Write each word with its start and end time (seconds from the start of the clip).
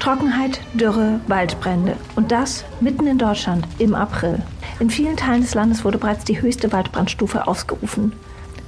Trockenheit, 0.00 0.62
Dürre, 0.72 1.20
Waldbrände. 1.28 1.94
Und 2.16 2.32
das 2.32 2.64
mitten 2.80 3.06
in 3.06 3.18
Deutschland 3.18 3.66
im 3.78 3.94
April. 3.94 4.42
In 4.80 4.88
vielen 4.88 5.18
Teilen 5.18 5.42
des 5.42 5.54
Landes 5.54 5.84
wurde 5.84 5.98
bereits 5.98 6.24
die 6.24 6.40
höchste 6.40 6.72
Waldbrandstufe 6.72 7.46
ausgerufen. 7.46 8.14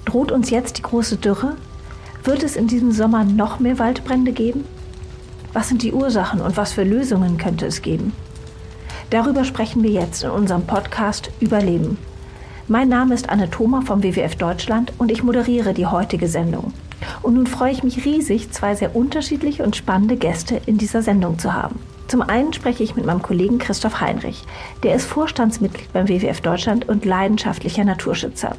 Droht 0.05 0.31
uns 0.31 0.51
jetzt 0.51 0.77
die 0.77 0.83
große 0.83 1.17
Dürre? 1.17 1.57
Wird 2.23 2.43
es 2.43 2.55
in 2.55 2.67
diesem 2.67 2.93
Sommer 2.93 3.25
noch 3.25 3.61
mehr 3.61 3.79
Waldbrände 3.79 4.33
geben? 4.33 4.67
Was 5.55 5.69
sind 5.69 5.83
die 5.83 5.95
Ursachen 5.95 6.43
und 6.43 6.59
was 6.59 6.75
für 6.75 6.85
Lösungen 6.85 7.39
könnte 7.39 7.65
es 7.65 7.81
geben? 7.81 8.13
Darüber 9.09 9.45
sprechen 9.45 9.83
wir 9.83 9.91
jetzt 9.91 10.25
in 10.25 10.31
unserem 10.31 10.67
Podcast 10.67 11.31
Überleben. 11.41 11.97
Mein 12.69 12.91
Name 12.91 13.15
ist 13.15 13.31
Anne 13.31 13.49
Thoma 13.49 13.81
vom 13.81 14.03
WWF 14.03 14.37
Deutschland 14.37 14.93
und 14.99 15.11
ich 15.11 15.23
moderiere 15.23 15.73
die 15.73 15.87
heutige 15.87 16.29
Sendung. 16.29 16.75
Und 17.23 17.35
nun 17.35 17.47
freue 17.47 17.73
ich 17.73 17.83
mich 17.83 18.05
riesig, 18.05 18.51
zwei 18.51 18.75
sehr 18.75 18.97
unterschiedliche 18.97 19.63
und 19.63 19.77
spannende 19.77 20.17
Gäste 20.17 20.61
in 20.67 20.77
dieser 20.77 21.03
Sendung 21.03 21.39
zu 21.39 21.55
haben. 21.55 21.79
Zum 22.09 22.21
einen 22.21 22.53
spreche 22.53 22.83
ich 22.83 22.97
mit 22.97 23.07
meinem 23.07 23.23
Kollegen 23.23 23.59
Christoph 23.59 24.01
Heinrich. 24.01 24.45
Der 24.83 24.95
ist 24.95 25.07
Vorstandsmitglied 25.07 25.93
beim 25.93 26.09
WWF 26.09 26.41
Deutschland 26.41 26.89
und 26.89 27.05
leidenschaftlicher 27.05 27.85
Naturschützer. 27.85 28.57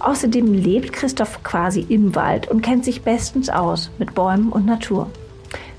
Außerdem 0.00 0.52
lebt 0.52 0.92
Christoph 0.92 1.42
quasi 1.42 1.86
im 1.88 2.14
Wald 2.14 2.48
und 2.48 2.60
kennt 2.60 2.84
sich 2.84 3.02
bestens 3.02 3.48
aus 3.48 3.90
mit 3.98 4.14
Bäumen 4.14 4.50
und 4.50 4.66
Natur. 4.66 5.08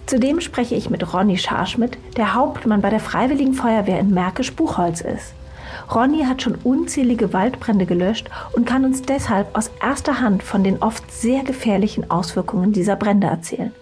Zudem 0.07 0.39
spreche 0.39 0.73
ich 0.73 0.89
mit 0.89 1.13
Ronny 1.13 1.37
Scharschmidt, 1.37 1.97
der 2.15 2.33
Hauptmann 2.33 2.81
bei 2.81 2.89
der 2.89 3.01
Freiwilligen 3.01 3.53
Feuerwehr 3.53 3.99
in 3.99 4.13
Märkisch-Buchholz 4.13 5.01
ist. 5.01 5.33
Ronny 5.93 6.23
hat 6.25 6.41
schon 6.41 6.55
unzählige 6.55 7.31
Waldbrände 7.31 7.85
gelöscht 7.85 8.29
und 8.51 8.65
kann 8.65 8.83
uns 8.83 9.01
deshalb 9.03 9.55
aus 9.57 9.71
erster 9.81 10.19
Hand 10.19 10.43
von 10.43 10.63
den 10.63 10.81
oft 10.81 11.09
sehr 11.11 11.43
gefährlichen 11.43 12.11
Auswirkungen 12.11 12.73
dieser 12.73 12.95
Brände 12.95 13.27
erzählen. 13.27 13.73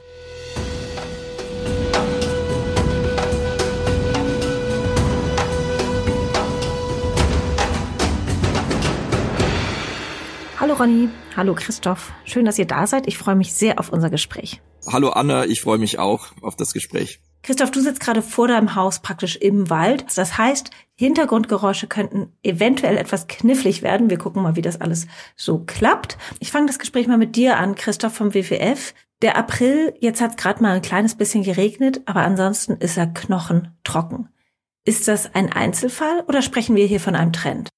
Hallo 10.60 10.74
Ronny, 10.76 11.10
hallo 11.36 11.54
Christoph. 11.56 12.12
Schön, 12.24 12.46
dass 12.46 12.60
ihr 12.60 12.66
da 12.66 12.88
seid. 12.88 13.08
Ich 13.08 13.18
freue 13.18 13.36
mich 13.36 13.54
sehr 13.54 13.80
auf 13.80 13.90
unser 13.90 14.10
Gespräch. 14.10 14.62
Hallo 14.88 15.10
Anna, 15.10 15.46
ich 15.46 15.62
freue 15.62 15.80
mich 15.80 15.98
auch 15.98 16.28
auf 16.42 16.56
das 16.56 16.74
Gespräch. 16.74 17.20
Christoph, 17.46 17.70
du 17.70 17.80
sitzt 17.80 18.00
gerade 18.00 18.24
vor 18.24 18.48
deinem 18.48 18.74
Haus 18.74 19.02
praktisch 19.02 19.36
im 19.36 19.70
Wald. 19.70 20.06
Das 20.16 20.36
heißt, 20.36 20.72
Hintergrundgeräusche 20.96 21.86
könnten 21.86 22.34
eventuell 22.42 22.98
etwas 22.98 23.28
knifflig 23.28 23.84
werden. 23.84 24.10
Wir 24.10 24.18
gucken 24.18 24.42
mal, 24.42 24.56
wie 24.56 24.64
das 24.64 24.82
alles 24.82 25.06
so 25.36 25.60
klappt. 25.60 26.18
Ich 26.40 26.52
fange 26.52 26.66
das 26.66 26.80
Gespräch 26.80 27.06
mal 27.06 27.20
mit 27.20 27.36
dir 27.36 27.58
an, 27.58 27.76
Christoph 27.76 28.16
vom 28.16 28.34
WWF. 28.34 28.96
Der 29.22 29.38
April, 29.38 29.94
jetzt 30.00 30.22
hat 30.22 30.32
es 30.32 30.38
gerade 30.38 30.64
mal 30.64 30.78
ein 30.78 30.82
kleines 30.82 31.14
bisschen 31.14 31.44
geregnet, 31.44 32.02
aber 32.08 32.22
ansonsten 32.22 32.78
ist 32.78 32.98
er 32.98 33.06
knochentrocken. 33.06 34.30
Ist 34.84 35.08
das 35.08 35.36
ein 35.36 35.54
Einzelfall 35.54 36.24
oder 36.28 36.42
sprechen 36.42 36.76
wir 36.76 36.88
hier 36.88 37.00
von 37.00 37.16
einem 37.16 37.32
Trend? 37.32 37.70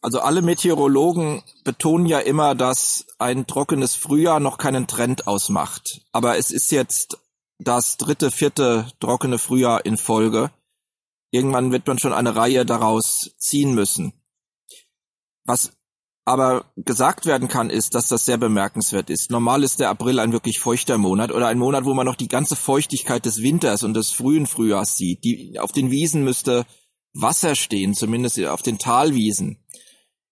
Also 0.00 0.20
alle 0.20 0.42
Meteorologen 0.42 1.42
betonen 1.64 2.06
ja 2.06 2.20
immer, 2.20 2.54
dass 2.54 3.06
ein 3.18 3.48
trockenes 3.48 3.96
Frühjahr 3.96 4.38
noch 4.38 4.58
keinen 4.58 4.86
Trend 4.86 5.26
ausmacht. 5.26 6.02
Aber 6.12 6.38
es 6.38 6.52
ist 6.52 6.70
jetzt 6.70 7.18
das 7.58 7.96
dritte, 7.96 8.30
vierte 8.30 8.86
trockene 9.00 9.38
Frühjahr 9.38 9.84
in 9.84 9.96
Folge. 9.96 10.50
Irgendwann 11.30 11.72
wird 11.72 11.86
man 11.86 11.98
schon 11.98 12.12
eine 12.12 12.36
Reihe 12.36 12.64
daraus 12.64 13.34
ziehen 13.38 13.74
müssen. 13.74 14.12
Was 15.44 15.72
aber 16.24 16.72
gesagt 16.76 17.24
werden 17.24 17.46
kann, 17.46 17.70
ist, 17.70 17.94
dass 17.94 18.08
das 18.08 18.24
sehr 18.24 18.36
bemerkenswert 18.36 19.10
ist. 19.10 19.30
Normal 19.30 19.62
ist 19.62 19.78
der 19.78 19.90
April 19.90 20.18
ein 20.18 20.32
wirklich 20.32 20.58
feuchter 20.58 20.98
Monat 20.98 21.30
oder 21.30 21.46
ein 21.46 21.58
Monat, 21.58 21.84
wo 21.84 21.94
man 21.94 22.04
noch 22.04 22.16
die 22.16 22.28
ganze 22.28 22.56
Feuchtigkeit 22.56 23.24
des 23.24 23.42
Winters 23.42 23.84
und 23.84 23.94
des 23.94 24.10
frühen 24.10 24.46
Frühjahrs 24.46 24.96
sieht. 24.96 25.22
Die, 25.22 25.58
auf 25.60 25.70
den 25.70 25.90
Wiesen 25.90 26.24
müsste 26.24 26.66
Wasser 27.12 27.54
stehen, 27.54 27.94
zumindest 27.94 28.44
auf 28.44 28.62
den 28.62 28.78
Talwiesen. 28.78 29.58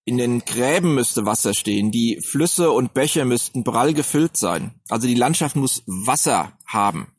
In 0.04 0.18
den 0.18 0.40
Gräben 0.40 0.94
müsste 0.94 1.26
Wasser 1.26 1.54
stehen. 1.54 1.92
Die 1.92 2.20
Flüsse 2.26 2.72
und 2.72 2.92
Bäche 2.92 3.24
müssten 3.24 3.62
prall 3.62 3.94
gefüllt 3.94 4.36
sein. 4.36 4.74
Also 4.88 5.06
die 5.06 5.14
Landschaft 5.14 5.54
muss 5.54 5.84
Wasser 5.86 6.58
haben 6.66 7.13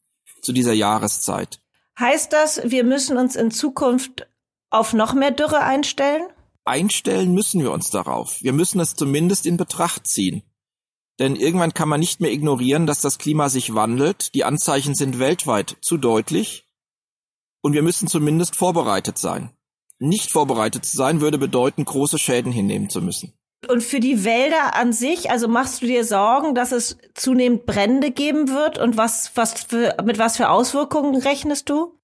zu 0.46 0.54
dieser 0.54 0.74
Jahreszeit. 0.74 1.60
Heißt 2.00 2.32
das, 2.32 2.62
wir 2.64 2.84
müssen 2.84 3.18
uns 3.18 3.36
in 3.36 3.52
Zukunft 3.52 4.28
auf 4.70 4.94
noch 4.94 5.14
mehr 5.14 5.32
Dürre 5.32 5.62
einstellen? 5.62 6.24
Einstellen 6.66 7.34
müssen 7.34 7.62
wir 7.62 7.72
uns 7.72 7.90
darauf. 7.90 8.42
Wir 8.42 8.54
müssen 8.54 8.80
es 8.80 8.96
zumindest 8.96 9.46
in 9.46 9.58
Betracht 9.58 10.08
ziehen. 10.08 10.44
Denn 11.20 11.36
irgendwann 11.36 11.74
kann 11.74 11.88
man 11.88 12.00
nicht 12.00 12.20
mehr 12.20 12.32
ignorieren, 12.32 12.86
dass 12.88 13.00
das 13.00 13.18
Klima 13.18 13.50
sich 13.50 13.74
wandelt. 13.74 14.34
Die 14.36 14.44
Anzeichen 14.44 14.96
sind 14.96 15.20
weltweit 15.20 15.78
zu 15.82 15.98
deutlich. 15.98 16.68
Und 17.62 17.74
wir 17.74 17.84
müssen 17.84 18.08
zumindest 18.08 18.56
vorbereitet 18.56 19.18
sein. 19.18 19.52
Nicht 19.98 20.32
vorbereitet 20.32 20.86
zu 20.86 20.98
sein 20.98 21.22
würde 21.22 21.38
bedeuten, 21.38 21.86
große 21.86 22.20
Schäden 22.20 22.52
hinnehmen 22.52 22.90
zu 22.90 23.02
müssen. 23.02 23.34
Und 23.68 23.82
für 23.82 24.00
die 24.00 24.24
Wälder 24.24 24.76
an 24.76 24.94
sich, 24.94 25.32
also 25.32 25.48
machst 25.48 25.82
du 25.82 25.88
dir 25.88 26.06
Sorgen, 26.06 26.56
dass 26.56 26.72
es 26.72 26.98
zunehmend 27.14 27.66
Brände 27.66 28.12
geben 28.12 28.50
wird 28.50 28.78
und 28.78 28.98
was, 28.98 29.32
was 29.36 29.54
für, 29.64 29.96
mit 30.04 30.20
was 30.20 30.38
für 30.38 30.50
Auswirkungen 30.50 31.22
rechnest 31.22 31.70
du? 31.70 32.00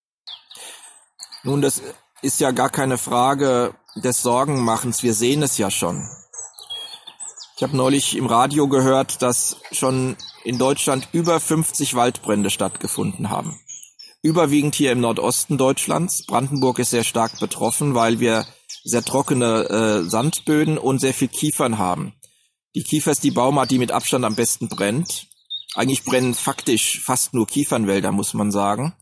Nun, 1.44 1.61
das 1.61 1.81
ist 2.21 2.39
ja 2.39 2.51
gar 2.51 2.69
keine 2.69 2.97
Frage 2.97 3.73
des 3.95 4.21
Sorgenmachens. 4.21 5.03
Wir 5.03 5.13
sehen 5.13 5.44
es 5.44 5.57
ja 5.57 5.71
schon. 5.71 6.07
Ich 7.57 7.63
habe 7.63 7.77
neulich 7.77 8.16
im 8.16 8.25
Radio 8.25 8.67
gehört, 8.67 9.21
dass 9.21 9.57
schon 9.71 10.16
in 10.44 10.57
Deutschland 10.57 11.09
über 11.11 11.39
50 11.39 11.94
Waldbrände 11.95 12.50
stattgefunden 12.50 13.29
haben. 13.29 13.59
Überwiegend 14.23 14.75
hier 14.75 14.91
im 14.91 15.00
Nordosten 15.00 15.57
Deutschlands. 15.57 16.25
Brandenburg 16.25 16.79
ist 16.79 16.91
sehr 16.91 17.03
stark 17.03 17.39
betroffen, 17.39 17.95
weil 17.95 18.19
wir 18.19 18.45
sehr 18.84 19.03
trockene 19.03 19.69
äh, 19.69 20.09
Sandböden 20.09 20.78
und 20.78 21.00
sehr 21.00 21.14
viel 21.14 21.28
Kiefern 21.28 21.78
haben. 21.78 22.14
Die 22.75 22.84
Kiefer 22.84 23.12
ist 23.12 23.24
die 23.24 23.31
Baumart, 23.31 23.72
die 23.72 23.78
mit 23.78 23.92
Abstand 23.92 24.25
am 24.25 24.36
besten 24.36 24.68
brennt. 24.69 25.28
Eigentlich 25.75 26.03
brennen 26.03 26.34
faktisch 26.34 27.02
fast 27.02 27.34
nur 27.34 27.47
Kiefernwälder, 27.47 28.12
muss 28.12 28.34
man 28.34 28.52
sagen. 28.52 28.94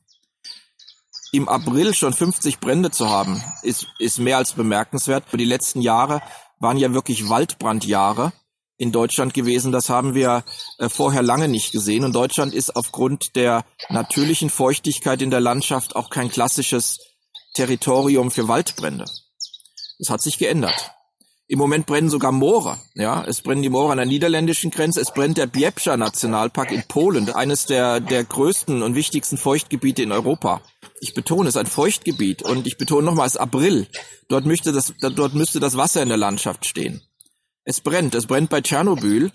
Im 1.31 1.47
April 1.47 1.93
schon 1.93 2.13
50 2.13 2.59
Brände 2.59 2.89
zu 2.89 3.09
haben, 3.09 3.43
ist, 3.61 3.87
ist 3.99 4.17
mehr 4.17 4.37
als 4.37 4.53
bemerkenswert. 4.53 5.25
Die 5.31 5.45
letzten 5.45 5.81
Jahre 5.81 6.21
waren 6.59 6.77
ja 6.77 6.93
wirklich 6.93 7.29
Waldbrandjahre 7.29 8.33
in 8.77 8.91
Deutschland 8.91 9.33
gewesen. 9.33 9.71
Das 9.71 9.89
haben 9.89 10.15
wir 10.15 10.43
äh, 10.79 10.89
vorher 10.89 11.21
lange 11.21 11.47
nicht 11.47 11.71
gesehen. 11.71 12.03
Und 12.03 12.13
Deutschland 12.13 12.53
ist 12.53 12.75
aufgrund 12.75 13.35
der 13.35 13.63
natürlichen 13.89 14.49
Feuchtigkeit 14.49 15.21
in 15.21 15.29
der 15.29 15.41
Landschaft 15.41 15.95
auch 15.95 16.09
kein 16.09 16.29
klassisches 16.29 16.97
Territorium 17.53 18.31
für 18.31 18.47
Waldbrände. 18.47 19.05
Das 19.99 20.09
hat 20.09 20.21
sich 20.21 20.37
geändert. 20.37 20.91
Im 21.51 21.57
Moment 21.57 21.87
brennen 21.87 22.09
sogar 22.09 22.31
Moore. 22.31 22.79
Ja, 22.93 23.23
es 23.25 23.41
brennen 23.41 23.63
die 23.63 23.69
Moore 23.69 23.93
an 23.93 23.97
der 23.97 24.05
niederländischen 24.05 24.69
Grenze. 24.69 25.01
Es 25.01 25.11
brennt 25.11 25.37
der 25.37 25.47
Biebscher 25.47 25.97
Nationalpark 25.97 26.71
in 26.71 26.83
Polen, 26.83 27.31
eines 27.31 27.65
der, 27.65 27.99
der 27.99 28.23
größten 28.23 28.83
und 28.83 28.93
wichtigsten 28.93 29.35
Feuchtgebiete 29.35 30.03
in 30.03 30.11
Europa. 30.11 30.61
Ich 31.01 31.15
betone, 31.15 31.49
es 31.49 31.55
ist 31.55 31.59
ein 31.59 31.65
Feuchtgebiet 31.65 32.43
und 32.43 32.67
ich 32.67 32.77
betone 32.77 33.03
nochmals 33.03 33.35
April. 33.35 33.87
Dort 34.27 34.45
müsste 34.45 34.71
das, 34.71 34.93
dort 35.01 35.33
müsste 35.33 35.59
das 35.59 35.75
Wasser 35.75 36.03
in 36.03 36.09
der 36.09 36.17
Landschaft 36.17 36.67
stehen. 36.67 37.01
Es 37.63 37.81
brennt. 37.81 38.13
Es 38.13 38.27
brennt 38.27 38.51
bei 38.51 38.61
Tschernobyl. 38.61 39.31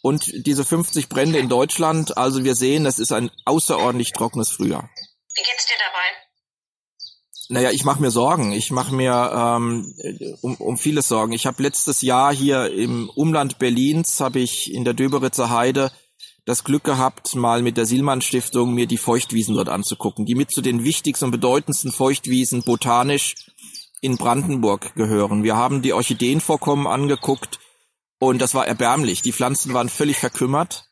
Und 0.00 0.46
diese 0.46 0.64
50 0.64 1.08
Brände 1.08 1.40
in 1.40 1.48
Deutschland, 1.48 2.16
also 2.16 2.44
wir 2.44 2.54
sehen, 2.54 2.86
es 2.86 3.00
ist 3.00 3.10
ein 3.10 3.32
außerordentlich 3.44 4.12
trockenes 4.12 4.50
Frühjahr. 4.50 4.88
Wie 5.34 5.42
geht's 5.42 5.66
dir 5.66 5.74
dabei? 5.84 6.27
Naja, 7.48 7.70
ich 7.70 7.84
mache 7.84 8.02
mir 8.02 8.10
Sorgen. 8.10 8.52
Ich 8.52 8.70
mache 8.70 8.94
mir 8.94 9.32
ähm, 9.34 9.94
um, 10.42 10.56
um 10.56 10.76
vieles 10.76 11.08
Sorgen. 11.08 11.32
Ich 11.32 11.46
habe 11.46 11.62
letztes 11.62 12.02
Jahr 12.02 12.34
hier 12.34 12.70
im 12.70 13.08
Umland 13.14 13.58
Berlins, 13.58 14.20
habe 14.20 14.40
ich 14.40 14.72
in 14.72 14.84
der 14.84 14.94
Döberitzer 14.94 15.50
Heide 15.50 15.90
das 16.44 16.64
Glück 16.64 16.84
gehabt, 16.84 17.34
mal 17.34 17.62
mit 17.62 17.76
der 17.76 17.84
Silmann 17.84 18.22
Stiftung 18.22 18.74
mir 18.74 18.86
die 18.86 18.96
Feuchtwiesen 18.96 19.54
dort 19.54 19.68
anzugucken, 19.68 20.24
die 20.24 20.34
mit 20.34 20.50
zu 20.50 20.62
den 20.62 20.82
wichtigsten 20.82 21.26
und 21.26 21.30
bedeutendsten 21.30 21.92
Feuchtwiesen 21.92 22.62
botanisch 22.62 23.34
in 24.00 24.16
Brandenburg 24.16 24.94
gehören. 24.94 25.42
Wir 25.42 25.56
haben 25.56 25.82
die 25.82 25.92
Orchideenvorkommen 25.92 26.86
angeguckt 26.86 27.58
und 28.18 28.40
das 28.40 28.54
war 28.54 28.66
erbärmlich. 28.66 29.22
Die 29.22 29.32
Pflanzen 29.32 29.74
waren 29.74 29.88
völlig 29.88 30.18
verkümmert. 30.18 30.84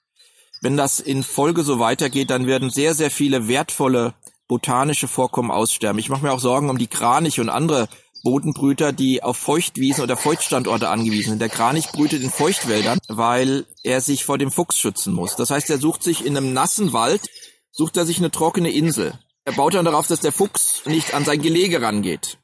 Wenn 0.63 0.77
das 0.77 1.01
in 1.01 1.23
Folge 1.23 1.63
so 1.63 1.79
weitergeht, 1.79 2.31
dann 2.31 2.47
werden 2.47 2.71
sehr, 2.71 2.95
sehr 2.95 3.11
viele 3.11 3.49
wertvolle 3.49 4.15
botanische 4.49 5.09
Vorkommen 5.09 5.51
aussterben. 5.51 5.99
Ich 5.99 6.09
mache 6.09 6.23
mir 6.23 6.33
auch 6.33 6.41
Sorgen 6.41 6.71
um 6.71 6.79
die 6.79 6.87
Kranich 6.87 7.41
und 7.41 7.49
andere 7.49 7.89
Bodenbrüter, 8.23 8.93
die 8.93 9.23
auf 9.23 9.37
Feuchtwiesen 9.37 10.03
oder 10.03 10.17
Feuchtstandorte 10.17 10.89
angewiesen 10.89 11.31
sind. 11.31 11.39
Der 11.41 11.49
Kranich 11.49 11.93
brütet 11.93 12.23
in 12.23 12.31
Feuchtwäldern, 12.31 12.99
weil 13.09 13.67
er 13.83 14.01
sich 14.01 14.25
vor 14.25 14.39
dem 14.39 14.51
Fuchs 14.51 14.79
schützen 14.79 15.13
muss. 15.13 15.37
Das 15.37 15.51
heißt, 15.51 15.71
er 15.71 15.79
sucht 15.79 16.03
sich 16.03 16.25
in 16.25 16.37
einem 16.37 16.53
nassen 16.53 16.93
Wald, 16.93 17.23
sucht 17.71 17.97
er 17.97 18.07
sich 18.07 18.19
eine 18.19 18.31
trockene 18.31 18.71
Insel. 18.71 19.19
Er 19.45 19.53
baut 19.53 19.75
dann 19.75 19.85
darauf, 19.85 20.09
dass 20.09 20.21
der 20.21 20.33
Fuchs 20.33 20.83
nicht 20.87 21.15
an 21.15 21.25
sein 21.25 21.41
Gelege 21.41 21.81
rangeht. 21.81 22.39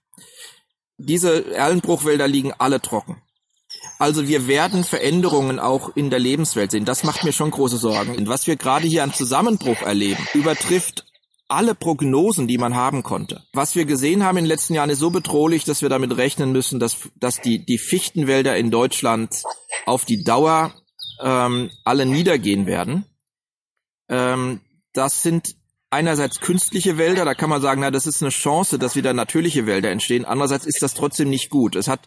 Diese 0.98 1.52
Erlenbruchwälder 1.52 2.28
liegen 2.28 2.52
alle 2.52 2.80
trocken. 2.80 3.20
Also 3.98 4.28
wir 4.28 4.46
werden 4.46 4.84
Veränderungen 4.84 5.58
auch 5.58 5.96
in 5.96 6.10
der 6.10 6.18
Lebenswelt 6.18 6.70
sehen. 6.70 6.84
Das 6.84 7.02
macht 7.02 7.24
mir 7.24 7.32
schon 7.32 7.50
große 7.50 7.76
Sorgen. 7.76 8.28
Was 8.28 8.46
wir 8.46 8.56
gerade 8.56 8.86
hier 8.86 9.02
an 9.02 9.14
Zusammenbruch 9.14 9.82
erleben, 9.82 10.26
übertrifft 10.34 11.04
alle 11.48 11.74
Prognosen, 11.74 12.48
die 12.48 12.58
man 12.58 12.74
haben 12.74 13.02
konnte. 13.02 13.42
Was 13.52 13.74
wir 13.74 13.84
gesehen 13.84 14.24
haben 14.24 14.38
in 14.38 14.44
den 14.44 14.48
letzten 14.48 14.74
Jahren 14.74 14.90
ist 14.90 15.00
so 15.00 15.10
bedrohlich, 15.10 15.64
dass 15.64 15.82
wir 15.82 15.88
damit 15.88 16.16
rechnen 16.16 16.52
müssen, 16.52 16.80
dass, 16.80 16.96
dass 17.16 17.40
die, 17.40 17.64
die 17.64 17.78
Fichtenwälder 17.78 18.56
in 18.56 18.70
Deutschland 18.70 19.42
auf 19.84 20.04
die 20.04 20.24
Dauer 20.24 20.74
ähm, 21.20 21.70
alle 21.84 22.06
niedergehen 22.06 22.66
werden. 22.66 23.04
Ähm, 24.08 24.60
das 24.92 25.22
sind 25.22 25.54
einerseits 25.90 26.40
künstliche 26.40 26.96
Wälder, 26.96 27.24
da 27.24 27.34
kann 27.34 27.50
man 27.50 27.60
sagen, 27.60 27.82
na, 27.82 27.90
das 27.90 28.06
ist 28.06 28.22
eine 28.22 28.30
Chance, 28.30 28.78
dass 28.78 28.96
wieder 28.96 29.12
natürliche 29.12 29.66
Wälder 29.66 29.90
entstehen. 29.90 30.24
Andererseits 30.24 30.64
ist 30.64 30.82
das 30.82 30.94
trotzdem 30.94 31.28
nicht 31.28 31.50
gut. 31.50 31.76
Es 31.76 31.86
hat, 31.86 32.00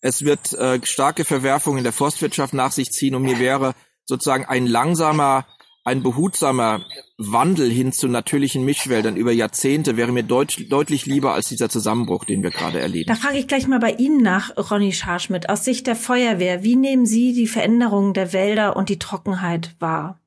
es 0.00 0.22
wird 0.22 0.52
äh, 0.52 0.80
starke 0.84 1.24
Verwerfungen 1.24 1.78
in 1.78 1.84
der 1.84 1.94
Forstwirtschaft 1.94 2.52
nach 2.52 2.72
sich 2.72 2.90
ziehen 2.90 3.14
und 3.14 3.22
mir 3.22 3.38
wäre 3.38 3.74
sozusagen 4.04 4.44
ein 4.44 4.66
langsamer, 4.66 5.46
ein 5.84 6.02
behutsamer 6.02 6.80
Wandel 7.18 7.68
hin 7.70 7.92
zu 7.92 8.08
natürlichen 8.08 8.64
Mischwäldern 8.64 9.16
über 9.16 9.32
Jahrzehnte 9.32 9.96
wäre 9.96 10.12
mir 10.12 10.22
deut 10.22 10.70
deutlich 10.70 11.06
lieber 11.06 11.34
als 11.34 11.48
dieser 11.48 11.68
Zusammenbruch, 11.68 12.24
den 12.24 12.42
wir 12.42 12.50
gerade 12.50 12.80
erleben. 12.80 13.08
Da 13.08 13.14
frage 13.14 13.38
ich 13.38 13.48
gleich 13.48 13.66
mal 13.66 13.80
bei 13.80 13.92
Ihnen 13.92 14.22
nach, 14.22 14.56
Ronny 14.70 14.92
Scharschmidt. 14.92 15.48
Aus 15.48 15.64
Sicht 15.64 15.86
der 15.86 15.96
Feuerwehr, 15.96 16.62
wie 16.62 16.76
nehmen 16.76 17.06
Sie 17.06 17.32
die 17.32 17.48
Veränderungen 17.48 18.14
der 18.14 18.32
Wälder 18.32 18.76
und 18.76 18.88
die 18.88 18.98
Trockenheit 18.98 19.74
wahr? 19.80 20.20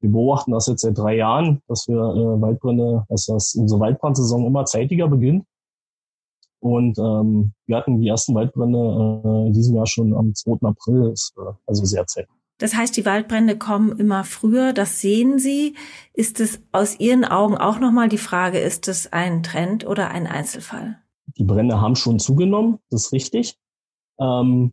Wir 0.00 0.10
beobachten 0.10 0.52
das 0.52 0.66
jetzt 0.66 0.82
seit 0.82 0.96
drei 0.96 1.16
Jahren, 1.16 1.60
dass 1.66 1.88
wir 1.88 1.96
äh, 1.96 2.40
Waldbrände, 2.40 3.04
dass 3.08 3.26
das 3.26 3.54
unsere 3.54 3.80
Waldbrandsaison 3.80 4.46
immer 4.46 4.64
zeitiger 4.64 5.08
beginnt. 5.08 5.44
Und 6.60 6.98
ähm, 6.98 7.52
wir 7.66 7.76
hatten 7.76 8.00
die 8.00 8.08
ersten 8.08 8.34
Waldbrände 8.34 8.78
äh, 9.24 9.46
in 9.48 9.52
diesem 9.52 9.76
Jahr 9.76 9.86
schon 9.86 10.14
am 10.14 10.34
2. 10.34 10.66
April, 10.66 11.10
ist, 11.12 11.34
äh, 11.38 11.52
also 11.66 11.84
sehr 11.84 12.06
zeitig. 12.06 12.37
Das 12.58 12.74
heißt, 12.74 12.96
die 12.96 13.06
Waldbrände 13.06 13.56
kommen 13.56 13.98
immer 13.98 14.24
früher, 14.24 14.72
das 14.72 15.00
sehen 15.00 15.38
Sie. 15.38 15.76
Ist 16.12 16.40
es 16.40 16.60
aus 16.72 16.98
Ihren 16.98 17.24
Augen 17.24 17.56
auch 17.56 17.78
nochmal 17.78 18.08
die 18.08 18.18
Frage, 18.18 18.58
ist 18.58 18.88
es 18.88 19.12
ein 19.12 19.42
Trend 19.42 19.86
oder 19.86 20.10
ein 20.10 20.26
Einzelfall? 20.26 20.98
Die 21.36 21.44
Brände 21.44 21.80
haben 21.80 21.94
schon 21.94 22.18
zugenommen, 22.18 22.78
das 22.90 23.06
ist 23.06 23.12
richtig. 23.12 23.56
Ähm, 24.20 24.72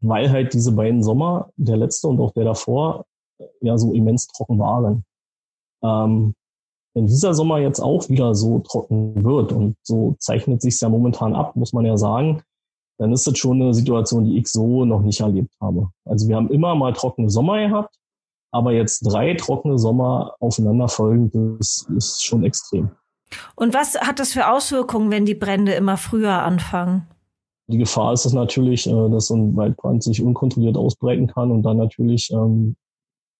weil 0.00 0.30
halt 0.30 0.54
diese 0.54 0.72
beiden 0.72 1.02
Sommer, 1.02 1.50
der 1.56 1.76
letzte 1.76 2.08
und 2.08 2.20
auch 2.20 2.32
der 2.32 2.44
davor, 2.44 3.06
ja 3.60 3.76
so 3.78 3.92
immens 3.92 4.28
trocken 4.28 4.58
waren. 4.58 5.04
Ähm, 5.82 6.34
wenn 6.94 7.06
dieser 7.06 7.34
Sommer 7.34 7.58
jetzt 7.58 7.80
auch 7.80 8.08
wieder 8.08 8.34
so 8.34 8.60
trocken 8.60 9.24
wird 9.24 9.52
und 9.52 9.76
so 9.82 10.14
zeichnet 10.20 10.62
sich 10.62 10.80
ja 10.80 10.88
momentan 10.88 11.34
ab, 11.34 11.56
muss 11.56 11.72
man 11.72 11.84
ja 11.84 11.96
sagen, 11.96 12.42
dann 12.98 13.12
ist 13.12 13.26
das 13.26 13.38
schon 13.38 13.60
eine 13.60 13.74
Situation, 13.74 14.24
die 14.24 14.38
ich 14.38 14.48
so 14.48 14.84
noch 14.84 15.02
nicht 15.02 15.20
erlebt 15.20 15.52
habe. 15.60 15.88
Also 16.04 16.28
wir 16.28 16.36
haben 16.36 16.50
immer 16.50 16.74
mal 16.74 16.92
trockene 16.92 17.30
Sommer 17.30 17.58
gehabt, 17.58 17.96
aber 18.52 18.72
jetzt 18.72 19.00
drei 19.00 19.34
trockene 19.34 19.78
Sommer 19.78 20.34
aufeinanderfolgend, 20.40 21.34
das 21.34 21.88
ist 21.96 22.24
schon 22.24 22.44
extrem. 22.44 22.90
Und 23.56 23.74
was 23.74 23.96
hat 23.96 24.20
das 24.20 24.32
für 24.32 24.48
Auswirkungen, 24.48 25.10
wenn 25.10 25.26
die 25.26 25.34
Brände 25.34 25.72
immer 25.72 25.96
früher 25.96 26.42
anfangen? 26.42 27.08
Die 27.66 27.78
Gefahr 27.78 28.12
ist 28.12 28.26
es 28.26 28.32
natürlich, 28.32 28.86
äh, 28.86 29.10
dass 29.10 29.28
so 29.28 29.36
ein 29.36 29.56
Waldbrand 29.56 30.02
sich 30.02 30.22
unkontrolliert 30.22 30.76
ausbreiten 30.76 31.26
kann 31.26 31.50
und 31.50 31.62
dann 31.62 31.78
natürlich 31.78 32.30
ähm, 32.30 32.76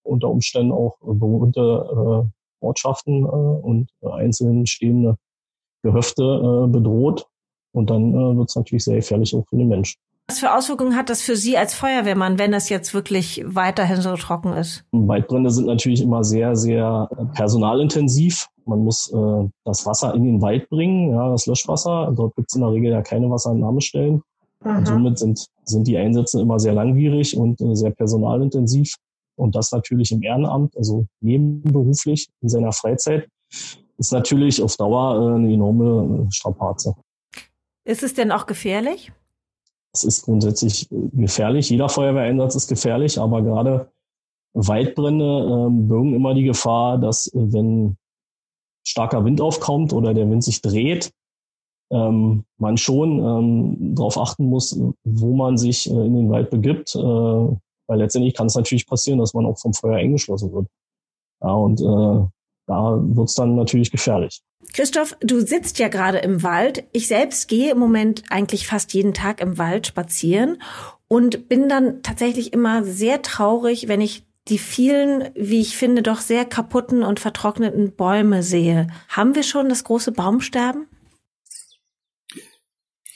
unter 0.03 0.29
Umständen 0.29 0.71
auch 0.71 0.97
bewohnte 0.99 1.61
äh, 1.61 2.65
Ortschaften 2.65 3.23
äh, 3.23 3.27
und 3.27 3.89
einzeln 4.01 4.65
stehende 4.65 5.17
Gehöfte 5.83 6.23
äh, 6.23 6.67
bedroht. 6.67 7.27
Und 7.75 7.89
dann 7.89 8.13
äh, 8.13 8.37
wird 8.37 8.49
es 8.49 8.55
natürlich 8.55 8.85
sehr 8.85 8.95
gefährlich 8.95 9.35
auch 9.35 9.45
für 9.49 9.57
den 9.57 9.67
Menschen. 9.67 9.97
Was 10.27 10.39
für 10.39 10.55
Auswirkungen 10.55 10.95
hat 10.95 11.09
das 11.09 11.21
für 11.21 11.35
Sie 11.35 11.55
als 11.55 11.75
Feuerwehrmann, 11.75 12.39
wenn 12.39 12.51
das 12.51 12.69
jetzt 12.69 12.95
wirklich 12.95 13.43
weiterhin 13.45 14.01
so 14.01 14.15
trocken 14.15 14.53
ist? 14.53 14.83
Waldbrände 14.91 15.51
sind 15.51 15.67
natürlich 15.67 16.01
immer 16.01 16.23
sehr, 16.23 16.55
sehr 16.55 17.07
personalintensiv. 17.35 18.47
Man 18.65 18.79
muss 18.79 19.11
äh, 19.13 19.49
das 19.65 19.85
Wasser 19.85 20.15
in 20.15 20.23
den 20.23 20.41
Wald 20.41 20.67
bringen, 20.69 21.11
ja, 21.11 21.29
das 21.29 21.45
Löschwasser. 21.45 22.11
Dort 22.15 22.35
gibt 22.35 22.49
es 22.49 22.55
in 22.55 22.61
der 22.61 22.71
Regel 22.71 22.91
ja 22.91 23.01
keine 23.03 23.29
Wasserentnahmestellen. 23.29 24.23
Mhm. 24.63 24.77
Und 24.77 24.87
somit 24.87 25.19
sind, 25.19 25.45
sind 25.65 25.85
die 25.85 25.97
Einsätze 25.97 26.41
immer 26.41 26.59
sehr 26.59 26.73
langwierig 26.73 27.37
und 27.37 27.61
äh, 27.61 27.75
sehr 27.75 27.91
personalintensiv. 27.91 28.95
Und 29.35 29.55
das 29.55 29.71
natürlich 29.71 30.11
im 30.11 30.23
Ehrenamt, 30.23 30.75
also 30.77 31.05
nebenberuflich 31.21 32.29
in 32.41 32.49
seiner 32.49 32.71
Freizeit, 32.71 33.27
ist 33.97 34.11
natürlich 34.11 34.63
auf 34.63 34.75
Dauer 34.77 35.15
äh, 35.15 35.35
eine 35.35 35.53
enorme 35.53 36.25
äh, 36.25 36.31
Strapaze. 36.31 36.95
Ist 37.85 38.03
es 38.03 38.13
denn 38.15 38.31
auch 38.31 38.47
gefährlich? 38.47 39.11
Es 39.93 40.03
ist 40.03 40.23
grundsätzlich 40.23 40.91
äh, 40.91 40.95
gefährlich. 41.13 41.69
Jeder 41.69 41.87
Feuerwehreinsatz 41.87 42.55
ist 42.55 42.67
gefährlich, 42.67 43.19
aber 43.19 43.41
gerade 43.41 43.91
Waldbrände 44.53 45.67
ähm, 45.67 45.87
birgen 45.87 46.13
immer 46.13 46.33
die 46.33 46.43
Gefahr, 46.43 46.97
dass 46.97 47.29
wenn 47.33 47.97
starker 48.85 49.23
Wind 49.23 49.39
aufkommt 49.41 49.93
oder 49.93 50.13
der 50.13 50.29
Wind 50.29 50.43
sich 50.43 50.61
dreht, 50.61 51.11
ähm, 51.91 52.45
man 52.57 52.77
schon 52.77 53.19
ähm, 53.19 53.95
darauf 53.95 54.17
achten 54.17 54.45
muss, 54.45 54.79
wo 55.03 55.35
man 55.35 55.57
sich 55.57 55.89
äh, 55.89 55.93
in 55.93 56.15
den 56.15 56.29
Wald 56.29 56.49
begibt, 56.49 56.95
äh, 56.95 56.99
weil 56.99 57.99
letztendlich 57.99 58.33
kann 58.33 58.47
es 58.47 58.55
natürlich 58.55 58.87
passieren, 58.87 59.19
dass 59.19 59.33
man 59.33 59.45
auch 59.45 59.59
vom 59.59 59.73
Feuer 59.73 59.97
eingeschlossen 59.97 60.51
wird. 60.51 60.67
Ja, 61.41 61.51
und 61.51 61.81
äh, 61.81 62.27
da 62.67 62.99
wird's 62.99 63.35
dann 63.35 63.55
natürlich 63.55 63.91
gefährlich. 63.91 64.41
Christoph, 64.73 65.15
du 65.21 65.39
sitzt 65.39 65.79
ja 65.79 65.87
gerade 65.87 66.17
im 66.19 66.43
Wald. 66.43 66.85
Ich 66.91 67.07
selbst 67.07 67.47
gehe 67.47 67.71
im 67.71 67.77
Moment 67.77 68.23
eigentlich 68.29 68.67
fast 68.67 68.93
jeden 68.93 69.13
Tag 69.13 69.39
im 69.39 69.57
Wald 69.57 69.87
spazieren 69.87 70.61
und 71.07 71.47
bin 71.47 71.69
dann 71.69 72.01
tatsächlich 72.01 72.53
immer 72.53 72.83
sehr 72.83 73.21
traurig, 73.21 73.87
wenn 73.87 74.01
ich 74.01 74.25
die 74.47 74.57
vielen, 74.57 75.29
wie 75.35 75.61
ich 75.61 75.75
finde, 75.75 76.03
doch 76.03 76.19
sehr 76.19 76.45
kaputten 76.45 77.03
und 77.03 77.19
vertrockneten 77.19 77.95
Bäume 77.95 78.43
sehe. 78.43 78.87
Haben 79.09 79.35
wir 79.35 79.43
schon 79.43 79.69
das 79.69 79.83
große 79.83 80.11
Baumsterben? 80.11 80.87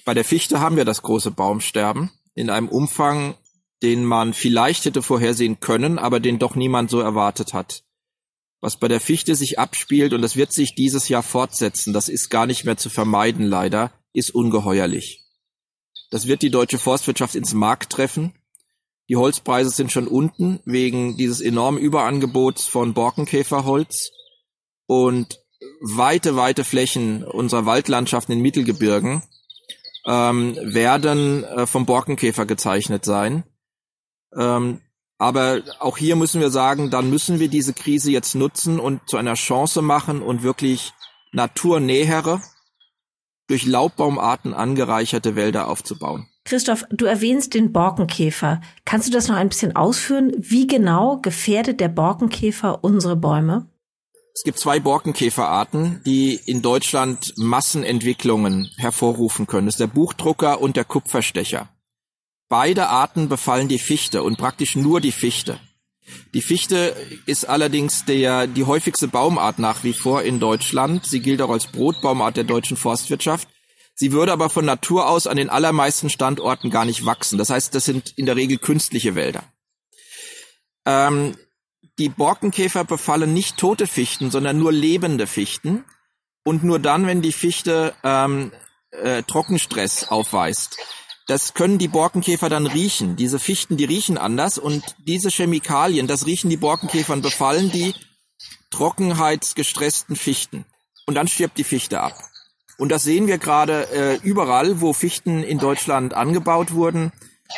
Bei 0.06 0.13
der 0.13 0.25
Fichte 0.25 0.60
haben 0.60 0.75
wir 0.75 0.86
das 0.86 1.04
große 1.04 1.31
Baumsterben 1.31 2.10
in 2.34 2.50
einem 2.50 2.68
Umfang, 2.68 3.36
den 3.84 4.06
man 4.06 4.34
vielleicht 4.34 4.86
hätte 4.86 5.02
vorhersehen 5.04 5.60
können, 5.60 6.00
aber 6.00 6.19
den 6.19 6.40
doch 6.40 6.56
niemand 6.56 6.90
so 6.90 7.00
erwartet 7.00 7.54
hat. 7.54 7.84
Was 8.61 8.77
bei 8.77 8.88
der 8.88 9.00
Fichte 9.00 9.35
sich 9.35 9.57
abspielt, 9.57 10.13
und 10.13 10.21
das 10.21 10.35
wird 10.35 10.51
sich 10.51 10.75
dieses 10.75 11.07
Jahr 11.07 11.23
fortsetzen, 11.23 11.94
das 11.94 12.09
ist 12.09 12.29
gar 12.29 12.45
nicht 12.45 12.65
mehr 12.65 12.77
zu 12.77 12.89
vermeiden 12.89 13.45
leider, 13.45 13.91
ist 14.13 14.31
ungeheuerlich. 14.31 15.23
Das 16.09 16.27
wird 16.27 16.41
die 16.41 16.50
deutsche 16.51 16.79
Forstwirtschaft 16.79 17.35
ins 17.35 17.53
Markt 17.53 17.91
treffen. 17.91 18.33
Die 19.07 19.15
Holzpreise 19.15 19.69
sind 19.69 19.91
schon 19.91 20.07
unten 20.07 20.59
wegen 20.65 21.17
dieses 21.17 21.41
enormen 21.41 21.79
Überangebots 21.79 22.67
von 22.67 22.94
Borkenkäferholz 22.94 24.11
und 24.88 25.39
weite, 25.81 26.35
weite 26.35 26.63
Flächen 26.63 27.23
unserer 27.23 27.66
Waldlandschaften 27.66 28.33
in 28.33 28.42
Mittelgebirgen 28.42 29.23
ähm, 30.06 30.56
werden 30.61 31.44
äh, 31.44 31.68
vom 31.68 31.85
Borkenkäfer 31.85 32.45
gezeichnet 32.45 33.06
sein. 33.06 33.44
Ähm, 34.35 34.81
aber 35.19 35.61
auch 35.80 35.97
hier 35.97 36.16
müssen 36.16 36.42
wir 36.42 36.49
sagen, 36.49 36.90
dann 36.90 37.09
müssen 37.09 37.40
wir 37.40 37.49
diese 37.49 37.73
Krise 37.73 38.09
jetzt 38.09 38.35
nutzen 38.35 38.80
und 38.80 39.02
zu 39.07 39.18
einer 39.18 39.35
Chance 39.35 39.81
machen 39.81 40.21
und 40.21 40.42
wirklich 40.42 40.94
naturnähere, 41.33 42.42
durch 43.47 43.66
Laubbaumarten 43.66 44.54
angereicherte 44.54 45.35
Wälder 45.35 45.68
aufzubauen. 45.68 46.28
Christoph, 46.45 46.85
du 46.90 47.06
erwähnst 47.06 47.54
den 47.54 47.73
Borkenkäfer. 47.73 48.61
Kannst 48.85 49.07
du 49.07 49.11
das 49.11 49.28
noch 49.28 49.35
ein 49.35 49.49
bisschen 49.49 49.76
ausführen? 49.76 50.31
Wie 50.38 50.68
genau 50.68 51.18
gefährdet 51.18 51.80
der 51.80 51.90
Borkenkäfer 51.90 52.83
unsere 52.83 53.16
Bäume? 53.16 53.68
Es 54.33 54.44
gibt 54.44 54.59
zwei 54.59 54.80
Borkenkäferarten, 54.80 56.02
die 56.06 56.35
in 56.35 56.61
Deutschland 56.61 57.33
Massenentwicklungen 57.38 58.69
hervorrufen 58.78 59.47
können. 59.47 59.66
Das 59.66 59.76
ist 59.76 59.81
der 59.81 59.88
Buchdrucker 59.88 60.61
und 60.61 60.78
der 60.78 60.85
Kupferstecher. 60.85 61.68
Beide 62.49 62.87
Arten 62.87 63.29
befallen 63.29 63.68
die 63.68 63.79
Fichte 63.79 64.23
und 64.23 64.37
praktisch 64.37 64.75
nur 64.75 65.01
die 65.01 65.11
Fichte. 65.11 65.59
Die 66.33 66.41
Fichte 66.41 66.95
ist 67.27 67.47
allerdings 67.47 68.06
der, 68.06 68.47
die 68.47 68.63
häufigste 68.63 69.07
Baumart 69.07 69.59
nach 69.59 69.83
wie 69.83 69.94
vor 69.94 70.23
in 70.23 70.39
Deutschland. 70.39 71.06
Sie 71.06 71.19
gilt 71.19 71.41
auch 71.44 71.51
als 71.51 71.68
Brotbaumart 71.68 72.37
der 72.37 72.44
deutschen 72.44 72.75
Forstwirtschaft. 72.75 73.47
Sie 73.94 74.11
würde 74.11 74.31
aber 74.31 74.49
von 74.49 74.65
Natur 74.65 75.07
aus 75.07 75.27
an 75.27 75.37
den 75.37 75.49
allermeisten 75.49 76.09
Standorten 76.09 76.71
gar 76.71 76.85
nicht 76.85 77.06
wachsen. 77.06 77.37
Das 77.37 77.51
heißt, 77.51 77.75
das 77.75 77.85
sind 77.85 78.13
in 78.18 78.25
der 78.25 78.35
Regel 78.35 78.57
künstliche 78.57 79.13
Wälder. 79.13 79.44
Ähm, 80.85 81.35
die 81.99 82.09
Borkenkäfer 82.09 82.85
befallen 82.85 83.33
nicht 83.33 83.57
tote 83.57 83.85
Fichten, 83.85 84.31
sondern 84.31 84.57
nur 84.57 84.71
lebende 84.71 85.27
Fichten. 85.27 85.83
Und 86.44 86.63
nur 86.63 86.79
dann, 86.79 87.06
wenn 87.06 87.21
die 87.21 87.33
Fichte 87.33 87.94
ähm, 88.03 88.51
äh, 88.91 89.21
Trockenstress 89.23 90.07
aufweist. 90.07 90.77
Das 91.30 91.54
können 91.54 91.78
die 91.78 91.88
Borkenkäfer 91.88 92.50
dann 92.50 92.66
riechen. 92.66 93.16
Diese 93.16 93.38
Fichten, 93.38 93.78
die 93.78 93.86
riechen 93.86 94.18
anders 94.18 94.57
und 94.57 94.95
diese 95.06 95.30
Chemikalien, 95.30 96.07
das 96.07 96.26
riechen 96.26 96.50
die 96.50 96.57
Borkenkäfern, 96.57 97.21
befallen 97.21 97.69
die 97.69 97.94
trockenheitsgestressten 98.71 100.16
Fichten. 100.16 100.66
Und 101.06 101.14
dann 101.14 101.28
stirbt 101.28 101.59
die 101.59 101.64
Fichte 101.64 102.02
ab. 102.02 102.16
Und 102.80 102.90
das 102.90 103.04
sehen 103.04 103.28
wir 103.28 103.38
gerade 103.38 103.92
äh, 103.92 104.16
überall, 104.24 104.81
wo 104.81 104.92
Fichten 104.92 105.44
in 105.44 105.59
Deutschland 105.59 106.16
angebaut 106.16 106.74
wurden, 106.74 107.12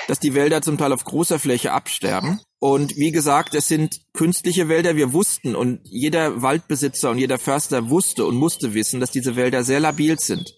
dass 0.09 0.19
die 0.19 0.33
Wälder 0.33 0.61
zum 0.61 0.77
Teil 0.77 0.91
auf 0.91 1.05
großer 1.05 1.39
Fläche 1.39 1.71
absterben. 1.71 2.41
Und 2.59 2.97
wie 2.97 3.13
gesagt, 3.13 3.55
es 3.55 3.69
sind 3.69 4.01
künstliche 4.11 4.67
Wälder. 4.67 4.97
Wir 4.97 5.13
wussten 5.13 5.55
und 5.55 5.79
jeder 5.85 6.41
Waldbesitzer 6.41 7.09
und 7.09 7.19
jeder 7.19 7.39
Förster 7.39 7.89
wusste 7.89 8.25
und 8.25 8.35
musste 8.35 8.73
wissen, 8.73 8.99
dass 8.99 9.11
diese 9.11 9.37
Wälder 9.37 9.63
sehr 9.63 9.79
labil 9.79 10.19
sind. 10.19 10.53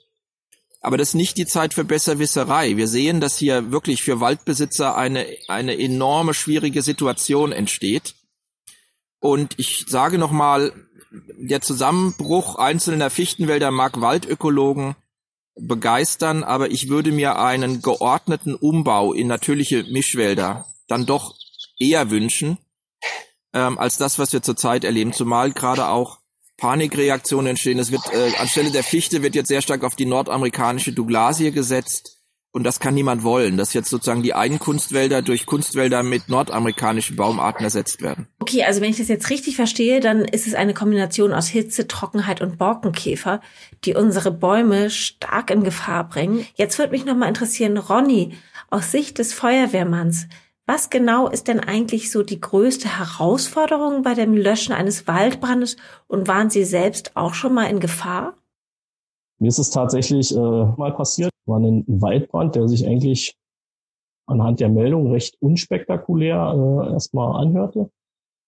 Aber 0.83 0.97
das 0.97 1.09
ist 1.09 1.15
nicht 1.15 1.37
die 1.37 1.45
Zeit 1.45 1.73
für 1.73 1.85
Besserwisserei. 1.85 2.75
Wir 2.75 2.89
sehen, 2.89 3.21
dass 3.21 3.37
hier 3.37 3.71
wirklich 3.71 4.03
für 4.03 4.19
Waldbesitzer 4.19 4.97
eine, 4.97 5.25
eine 5.47 5.79
enorme 5.79 6.33
schwierige 6.33 6.81
Situation 6.81 7.53
entsteht. 7.53 8.15
Und 9.19 9.57
ich 9.57 9.85
sage 9.87 10.17
nochmal, 10.17 10.73
der 11.37 11.61
Zusammenbruch 11.61 12.55
einzelner 12.55 13.09
Fichtenwälder 13.09 13.71
mag 13.71 14.01
Waldökologen 14.01 14.95
begeistern, 15.55 16.43
aber 16.43 16.69
ich 16.69 16.89
würde 16.89 17.13
mir 17.13 17.39
einen 17.39 17.81
geordneten 17.81 18.53
Umbau 18.53 19.13
in 19.13 19.27
natürliche 19.27 19.85
Mischwälder 19.85 20.67
dann 20.87 21.05
doch 21.05 21.35
eher 21.79 22.09
wünschen, 22.09 22.57
ähm, 23.53 23.77
als 23.77 23.97
das, 23.97 24.19
was 24.19 24.33
wir 24.33 24.41
zurzeit 24.41 24.83
erleben. 24.83 25.13
Zumal 25.13 25.53
gerade 25.53 25.87
auch 25.87 26.19
Panikreaktionen 26.57 27.48
entstehen. 27.48 27.79
Es 27.79 27.91
wird 27.91 28.03
äh, 28.13 28.36
anstelle 28.38 28.72
der 28.72 28.83
Fichte 28.83 29.24
wird 29.24 29.36
jetzt 29.36 29.48
sehr 29.48 29.62
stark 29.62 29.83
auf 29.83 29.95
die 29.95 30.05
nordamerikanische 30.05 30.93
Douglasie 30.93 31.51
gesetzt. 31.51 32.19
Und 32.55 32.63
das 32.65 32.79
kann 32.79 32.93
niemand 32.93 33.24
wollen, 33.24 33.57
dass 33.57 33.74
jetzt 33.74 33.89
sozusagen 33.89 34.22
die 34.22 34.36
einen 34.36 34.60
Kunstwälder 34.60 35.24
durch 35.24 35.48
Kunstwälder 35.48 36.03
mit 36.03 36.29
nordamerikanischen 36.29 37.15
Baumarten 37.15 37.63
ersetzt 37.63 38.03
werden. 38.03 38.27
Okay, 38.38 38.63
also 38.63 38.79
wenn 38.79 38.91
ich 38.91 38.98
das 38.98 39.07
jetzt 39.07 39.31
richtig 39.31 39.55
verstehe, 39.55 40.00
dann 40.00 40.24
ist 40.24 40.45
es 40.45 40.53
eine 40.53 40.75
Kombination 40.75 41.33
aus 41.33 41.48
Hitze, 41.48 41.88
Trockenheit 41.88 42.41
und 42.41 42.60
Borkenkäfer, 42.60 43.41
die 43.86 43.95
unsere 43.95 44.29
Bäume 44.29 44.91
stark 44.91 45.50
in 45.50 45.63
Gefahr 45.63 46.07
bringen. 46.07 46.45
Jetzt 46.53 46.77
würde 46.77 46.91
mich 46.91 47.05
nochmal 47.05 47.29
interessieren, 47.29 47.75
Ronny, 47.75 48.38
aus 48.69 48.91
Sicht 48.91 49.17
des 49.17 49.33
Feuerwehrmanns, 49.33 50.27
was 50.65 50.89
genau 50.89 51.27
ist 51.27 51.48
denn 51.48 51.60
eigentlich 51.60 52.12
so 52.12 52.24
die 52.24 52.39
größte 52.39 53.00
Herausforderung 53.00 54.01
bei 54.03 54.13
dem 54.13 54.34
Löschen 54.34 54.74
eines 54.74 55.08
Waldbrandes 55.08 55.77
und 56.08 56.27
waren 56.27 56.50
Sie 56.50 56.63
selbst 56.63 57.15
auch 57.15 57.34
schon 57.34 57.53
mal 57.53 57.65
in 57.65 57.79
Gefahr? 57.79 58.36
Mir 59.39 59.50
ist 59.50 59.60
es 59.60 59.72
tatsächlich 59.72 60.34
äh, 60.34 60.39
mal 60.39 60.93
passiert, 60.96 61.32
war 61.46 61.60
ein 61.60 61.84
Waldbrand, 61.88 62.55
der 62.55 62.67
sich 62.67 62.88
eigentlich 62.88 63.36
anhand 64.25 64.62
der 64.62 64.70
Meldung 64.70 65.12
recht 65.12 65.36
unspektakulär 65.41 66.38
äh, 66.55 66.93
erstmal 66.93 67.41
anhörte. 67.41 67.89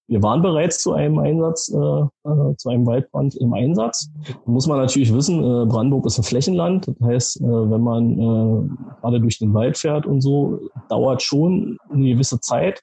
Wir 0.07 0.21
waren 0.21 0.41
bereits 0.41 0.79
zu 0.83 0.93
einem 0.93 1.17
Einsatz, 1.17 1.69
äh, 1.69 1.77
äh, 1.77 2.55
zu 2.57 2.69
einem 2.69 2.85
Waldbrand 2.85 3.35
im 3.35 3.53
Einsatz. 3.53 4.09
Da 4.27 4.51
muss 4.51 4.67
man 4.67 4.77
natürlich 4.77 5.11
wissen, 5.13 5.39
äh, 5.39 5.65
Brandenburg 5.65 6.05
ist 6.05 6.19
ein 6.19 6.23
Flächenland. 6.23 6.87
Das 6.87 7.07
heißt, 7.07 7.41
äh, 7.41 7.43
wenn 7.43 7.81
man 7.81 8.11
äh, 8.11 8.69
gerade 9.01 9.19
durch 9.19 9.39
den 9.39 9.53
Wald 9.53 9.77
fährt 9.77 10.05
und 10.05 10.21
so, 10.21 10.59
dauert 10.89 11.23
schon 11.23 11.77
eine 11.91 12.09
gewisse 12.09 12.39
Zeit, 12.39 12.81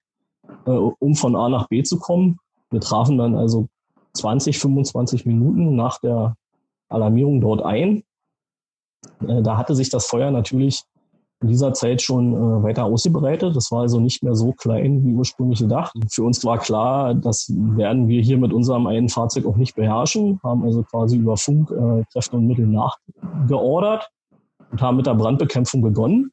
um 0.65 1.15
von 1.15 1.37
A 1.37 1.49
nach 1.49 1.69
B 1.69 1.83
zu 1.83 1.99
kommen. 1.99 2.39
Wir 2.71 2.81
trafen 2.81 3.17
dann 3.17 3.37
also 3.37 3.69
20, 4.15 4.59
25 4.59 5.25
Minuten 5.25 5.77
nach 5.77 5.99
der 6.01 6.35
Alarmierung 6.89 7.41
dort 7.41 7.63
ein. 7.63 8.03
Da 9.21 9.57
hatte 9.57 9.75
sich 9.75 9.89
das 9.89 10.07
Feuer 10.07 10.31
natürlich 10.31 10.83
in 11.43 11.49
dieser 11.49 11.73
Zeit 11.73 12.01
schon 12.01 12.35
äh, 12.35 12.63
weiter 12.63 12.85
ausgebreitet. 12.85 13.55
Das 13.57 13.71
war 13.71 13.83
also 13.83 14.01
nicht 14.01 14.23
mehr 14.23 14.35
so 14.35 14.53
klein 14.53 15.05
wie 15.05 15.13
ursprünglich 15.13 15.59
gedacht. 15.59 15.93
Für 16.11 16.23
uns 16.23 16.45
war 16.45 16.59
klar, 16.59 17.15
das 17.15 17.53
werden 17.55 18.09
wir 18.09 18.23
hier 18.23 18.39
mit 18.39 18.53
unserem 18.53 18.87
einen 18.87 19.09
Fahrzeug 19.09 19.47
auch 19.47 19.57
nicht 19.57 19.75
beherrschen, 19.75 20.41
haben 20.43 20.65
also 20.65 20.83
quasi 20.85 21.17
über 21.17 21.37
Funk 21.37 21.71
äh, 21.71 22.05
Kräfte 22.13 22.37
und 22.37 22.47
Mittel 22.47 22.67
nachgeordert 22.67 24.09
und 24.71 24.81
haben 24.81 24.97
mit 24.97 25.07
der 25.07 25.15
Brandbekämpfung 25.15 25.83
begonnen. 25.83 26.31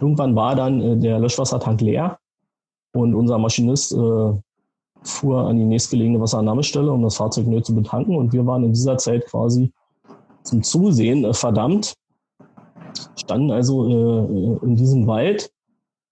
Irgendwann 0.00 0.36
war 0.36 0.54
dann 0.54 0.80
äh, 0.80 0.96
der 0.98 1.18
Löschwassertank 1.18 1.80
leer 1.80 2.18
und 2.92 3.14
unser 3.14 3.38
Maschinist 3.38 3.92
äh, 3.92 4.32
fuhr 5.02 5.40
an 5.46 5.56
die 5.56 5.64
nächstgelegene 5.64 6.20
Wasserannahmestelle, 6.20 6.92
um 6.92 7.02
das 7.02 7.16
Fahrzeug 7.16 7.46
neu 7.46 7.60
zu 7.60 7.74
betanken. 7.74 8.16
Und 8.16 8.32
wir 8.32 8.46
waren 8.46 8.64
in 8.64 8.72
dieser 8.72 8.98
Zeit 8.98 9.26
quasi 9.26 9.72
zum 10.42 10.62
Zusehen 10.62 11.24
äh, 11.24 11.32
verdammt, 11.32 11.94
standen 13.16 13.50
also 13.50 13.86
äh, 13.88 14.66
in 14.66 14.76
diesem 14.76 15.06
Wald 15.06 15.50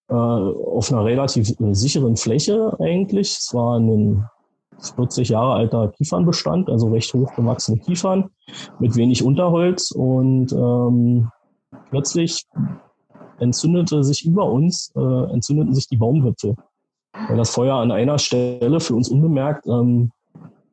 äh, 0.09 0.15
auf 0.15 0.93
einer 0.93 1.05
relativ 1.05 1.51
äh, 1.61 1.75
sicheren 1.75 2.17
Fläche 2.17 2.77
eigentlich. 2.81 3.37
Es 3.37 3.55
war 3.55 3.79
ein 3.79 4.25
40 4.81 5.29
Jahre 5.29 5.55
alter 5.55 5.89
Kiefernbestand, 5.89 6.71
also 6.71 6.89
recht 6.89 7.13
hochgewachsene 7.13 7.79
Kiefern 7.79 8.31
mit 8.79 8.97
wenig 8.97 9.25
Unterholz 9.25 9.91
und 9.91 10.53
ähm, 10.53 11.31
plötzlich 11.91 12.47
entzündete 13.39 14.05
sich 14.05 14.25
über 14.25 14.51
uns, 14.51 14.93
äh, 14.97 15.33
entzündeten 15.33 15.75
sich 15.75 15.89
die 15.89 15.97
Baumwipfel. 15.97 16.57
Weil 17.29 17.37
das 17.37 17.51
Feuer 17.51 17.77
an 17.77 17.91
einer 17.91 18.19
Stelle 18.19 18.81
für 18.81 18.95
uns 18.95 19.09
unbemerkt 19.09 19.67
ähm, 19.67 20.13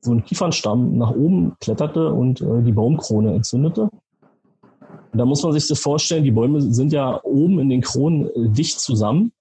so 0.02 0.12
ein 0.12 0.24
Kiefernstamm 0.24 0.98
nach 0.98 1.12
oben 1.12 1.56
kletterte 1.60 2.14
und 2.14 2.42
äh, 2.42 2.62
die 2.62 2.72
Baumkrone 2.72 3.34
entzündete. 3.34 3.90
Da 5.18 5.26
muss 5.26 5.44
man 5.44 5.54
sich 5.54 5.68
das 5.68 5.80
vorstellen, 5.80 6.24
die 6.24 6.32
Bäume 6.32 6.62
sind 6.62 6.92
ja 6.92 7.22
oben 7.24 7.60
in 7.60 7.70
den 7.70 7.82
Kronen 7.82 8.28
äh, 8.28 8.50
dicht 8.50 8.80
zusammen. 8.80 9.32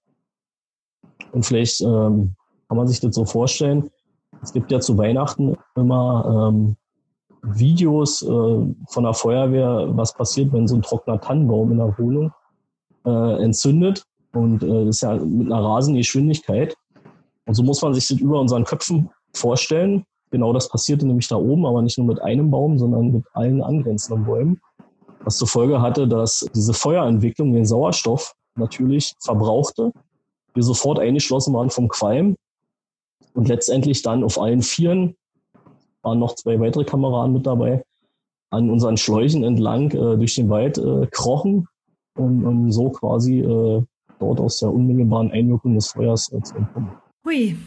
Und 1.31 1.45
vielleicht 1.45 1.81
ähm, 1.81 2.35
kann 2.67 2.77
man 2.77 2.87
sich 2.87 2.99
das 2.99 3.15
so 3.15 3.25
vorstellen, 3.25 3.89
es 4.41 4.53
gibt 4.53 4.71
ja 4.71 4.79
zu 4.79 4.97
Weihnachten 4.97 5.55
immer 5.75 6.51
ähm, 6.53 6.75
Videos 7.41 8.21
äh, 8.21 8.27
von 8.27 9.03
der 9.03 9.13
Feuerwehr, 9.13 9.87
was 9.91 10.13
passiert, 10.13 10.51
wenn 10.53 10.67
so 10.67 10.75
ein 10.75 10.81
trockener 10.81 11.19
Tannenbaum 11.19 11.71
in 11.71 11.77
der 11.77 11.97
Wohnung 11.97 12.31
äh, 13.05 13.43
entzündet. 13.43 14.03
Und 14.33 14.63
äh, 14.63 14.85
das 14.85 14.97
ist 14.97 15.01
ja 15.01 15.15
mit 15.15 15.51
einer 15.51 15.63
rasenden 15.63 15.99
Geschwindigkeit. 15.99 16.75
Und 17.45 17.53
so 17.53 17.63
muss 17.63 17.81
man 17.81 17.93
sich 17.93 18.07
das 18.07 18.19
über 18.19 18.39
unseren 18.39 18.63
Köpfen 18.63 19.09
vorstellen. 19.33 20.05
Genau 20.31 20.53
das 20.53 20.69
passierte 20.69 21.05
nämlich 21.05 21.27
da 21.27 21.35
oben, 21.35 21.65
aber 21.65 21.81
nicht 21.81 21.97
nur 21.97 22.07
mit 22.07 22.21
einem 22.21 22.49
Baum, 22.49 22.77
sondern 22.77 23.11
mit 23.11 23.25
allen 23.33 23.61
angrenzenden 23.61 24.25
Bäumen 24.25 24.59
was 25.25 25.37
zur 25.37 25.47
Folge 25.47 25.81
hatte, 25.81 26.07
dass 26.07 26.47
diese 26.53 26.73
Feuerentwicklung 26.73 27.53
den 27.53 27.65
Sauerstoff 27.65 28.33
natürlich 28.55 29.13
verbrauchte, 29.19 29.91
wir 30.53 30.63
sofort 30.63 30.99
eingeschlossen 30.99 31.53
waren 31.53 31.69
vom 31.69 31.89
Qualm 31.89 32.35
und 33.33 33.49
letztendlich 33.49 34.01
dann 34.01 34.23
auf 34.23 34.39
allen 34.39 34.61
Vieren 34.61 35.15
waren 36.01 36.19
noch 36.19 36.35
zwei 36.35 36.59
weitere 36.59 36.85
Kameraden 36.85 37.33
mit 37.33 37.45
dabei, 37.45 37.83
an 38.51 38.69
unseren 38.69 38.95
Schläuchen 38.95 39.43
entlang 39.43 39.91
äh, 39.91 40.17
durch 40.17 40.35
den 40.35 40.49
Wald 40.49 40.77
äh, 40.77 41.07
krochen, 41.11 41.67
um, 42.17 42.45
um 42.45 42.71
so 42.71 42.91
quasi 42.91 43.39
äh, 43.39 43.83
dort 44.19 44.39
aus 44.39 44.59
der 44.59 44.71
unmittelbaren 44.71 45.31
Einwirkung 45.31 45.75
des 45.75 45.87
Feuers 45.87 46.31
äh, 46.31 46.41
zu 46.41 46.55
entkommen. 46.55 46.91
Hui, 47.25 47.57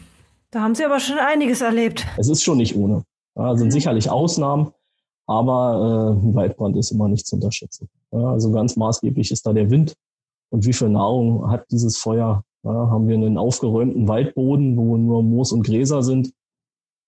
da 0.51 0.61
haben 0.61 0.73
Sie 0.73 0.85
aber 0.85 0.99
schon 0.99 1.19
einiges 1.19 1.61
erlebt. 1.61 2.07
Es 2.17 2.29
ist 2.29 2.41
schon 2.41 2.57
nicht 2.57 2.75
ohne. 2.75 3.03
Ja, 3.35 3.55
sind 3.55 3.71
sicherlich 3.71 4.09
Ausnahmen, 4.09 4.71
aber 5.29 6.17
äh, 6.17 6.25
ein 6.25 6.33
Waldbrand 6.33 6.75
ist 6.75 6.89
immer 6.89 7.07
nicht 7.07 7.27
zu 7.27 7.35
unterschätzen. 7.35 7.87
Ja, 8.11 8.31
also 8.31 8.51
ganz 8.51 8.75
maßgeblich 8.75 9.29
ist 9.29 9.45
da 9.45 9.53
der 9.53 9.69
Wind 9.69 9.93
und 10.49 10.65
wie 10.65 10.73
viel 10.73 10.89
Nahrung 10.89 11.51
hat 11.51 11.65
dieses 11.69 11.97
Feuer. 11.97 12.43
Ja, 12.63 12.71
haben 12.71 13.07
wir 13.07 13.15
einen 13.15 13.37
aufgeräumten 13.37 14.07
Waldboden, 14.07 14.75
wo 14.75 14.97
nur 14.97 15.21
Moos 15.21 15.51
und 15.51 15.65
Gräser 15.65 16.01
sind, 16.01 16.33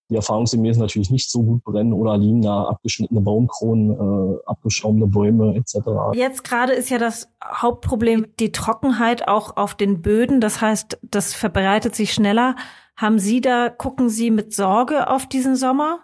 die 0.10 0.16
erfahrungsgemäß 0.16 0.78
natürlich 0.78 1.10
nicht 1.10 1.32
so 1.32 1.42
gut 1.42 1.64
brennen 1.64 1.94
oder 1.94 2.16
liegen 2.16 2.44
da 2.44 2.66
abgeschnittene 2.66 3.22
Baumkronen, 3.22 3.92
äh, 3.92 4.38
abgeschaumte 4.46 5.08
Bäume 5.08 5.56
etc. 5.56 5.80
Jetzt 6.14 6.44
gerade 6.44 6.74
ist 6.74 6.92
ja 6.92 7.00
das 7.00 7.28
Hauptproblem 7.44 8.28
die 8.40 8.52
Trockenheit 8.52 9.28
auch 9.28 9.58
auf 9.58 9.74
den 9.74 10.04
Böden. 10.04 10.42
Das 10.42 10.62
heißt, 10.62 11.00
das 11.02 11.34
verbreitet 11.34 11.96
sich 11.96 12.14
schneller. 12.14 12.56
Haben 12.96 13.18
Sie 13.18 13.42
da, 13.42 13.70
gucken 13.70 14.10
Sie 14.10 14.30
mit 14.30 14.54
Sorge 14.54 15.10
auf 15.10 15.26
diesen 15.26 15.56
Sommer? 15.56 16.02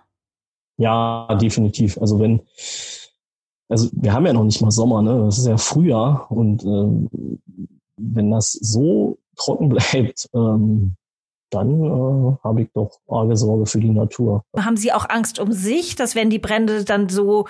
Ja, 0.78 1.28
definitiv. 1.42 1.98
Also 2.00 2.20
wenn, 2.20 2.42
also 3.70 3.90
wir 3.94 4.14
haben 4.14 4.26
ja 4.26 4.34
noch 4.34 4.44
nicht 4.44 4.62
mal 4.62 4.72
Sommer, 4.72 5.02
ne? 5.02 5.26
Das 5.26 5.38
ist 5.38 5.48
ja 5.48 5.58
Frühjahr 5.58 6.32
und 6.32 6.64
ähm, 6.64 7.10
wenn 7.98 8.32
das 8.32 8.52
so 8.54 9.18
trocken 9.36 9.70
bleibt, 9.70 10.30
ähm, 10.34 10.96
dann 11.50 11.84
äh, 11.84 12.38
habe 12.44 12.62
ich 12.62 12.70
doch 12.74 13.00
arge 13.08 13.38
Sorge 13.38 13.66
für 13.66 13.80
die 13.80 13.90
Natur. 13.90 14.44
Haben 14.58 14.78
Sie 14.78 14.92
auch 14.92 15.08
Angst 15.10 15.40
um 15.40 15.52
sich, 15.52 15.96
dass 15.96 16.14
wenn 16.14 16.30
die 16.30 16.40
Brände 16.40 16.84
dann 16.84 17.08
so 17.10 17.46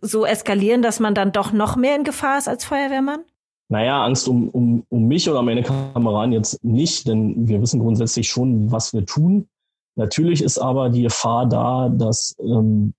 so 0.00 0.24
eskalieren, 0.24 0.82
dass 0.82 1.00
man 1.00 1.14
dann 1.14 1.32
doch 1.32 1.52
noch 1.52 1.76
mehr 1.76 1.96
in 1.96 2.04
Gefahr 2.04 2.38
ist 2.38 2.48
als 2.48 2.64
Feuerwehrmann? 2.64 3.20
Naja, 3.68 4.04
Angst 4.04 4.28
um, 4.28 4.48
um, 4.50 4.84
um 4.88 5.08
mich 5.08 5.28
oder 5.28 5.42
meine 5.42 5.62
Kameraden 5.62 6.32
jetzt 6.32 6.62
nicht, 6.62 7.08
denn 7.08 7.48
wir 7.48 7.60
wissen 7.60 7.80
grundsätzlich 7.80 8.28
schon, 8.28 8.70
was 8.70 8.92
wir 8.92 9.06
tun. 9.06 9.48
Natürlich 9.96 10.42
ist 10.42 10.58
aber 10.58 10.90
die 10.90 11.02
Gefahr 11.02 11.46
da, 11.46 11.88
dass 11.88 12.36
ähm, 12.40 12.94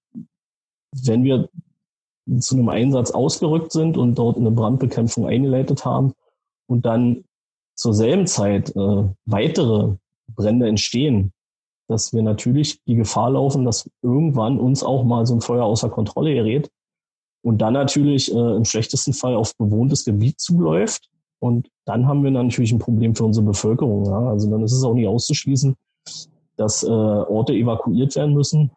wenn 1.03 1.23
wir 1.23 1.49
zu 2.39 2.55
einem 2.55 2.69
Einsatz 2.69 3.11
ausgerückt 3.11 3.71
sind 3.71 3.97
und 3.97 4.15
dort 4.15 4.37
eine 4.37 4.51
Brandbekämpfung 4.51 5.27
eingeleitet 5.27 5.85
haben 5.85 6.13
und 6.67 6.85
dann 6.85 7.25
zur 7.75 7.93
selben 7.93 8.25
Zeit 8.25 8.75
äh, 8.75 9.03
weitere 9.25 9.95
Brände 10.33 10.67
entstehen, 10.67 11.33
dass 11.87 12.13
wir 12.13 12.23
natürlich 12.23 12.81
die 12.85 12.95
Gefahr 12.95 13.31
laufen, 13.31 13.65
dass 13.65 13.89
irgendwann 14.01 14.59
uns 14.59 14.83
auch 14.83 15.03
mal 15.03 15.25
so 15.25 15.35
ein 15.35 15.41
Feuer 15.41 15.65
außer 15.65 15.89
Kontrolle 15.89 16.33
gerät 16.33 16.71
und 17.43 17.59
dann 17.59 17.73
natürlich 17.73 18.33
äh, 18.33 18.55
im 18.55 18.65
schlechtesten 18.65 19.13
Fall 19.13 19.35
auf 19.35 19.55
bewohntes 19.55 20.03
Gebiet 20.03 20.39
zuläuft 20.39 21.09
Und 21.39 21.69
dann 21.85 22.07
haben 22.07 22.23
wir 22.23 22.31
natürlich 22.31 22.71
ein 22.71 22.79
Problem 22.79 23.13
für 23.13 23.25
unsere 23.25 23.45
Bevölkerung. 23.45 24.05
Ja? 24.05 24.29
Also 24.29 24.49
dann 24.49 24.63
ist 24.63 24.71
es 24.71 24.83
auch 24.83 24.95
nicht 24.95 25.07
auszuschließen, 25.07 25.75
dass 26.57 26.83
äh, 26.83 26.87
Orte 26.87 27.53
evakuiert 27.53 28.15
werden 28.15 28.33
müssen 28.33 28.71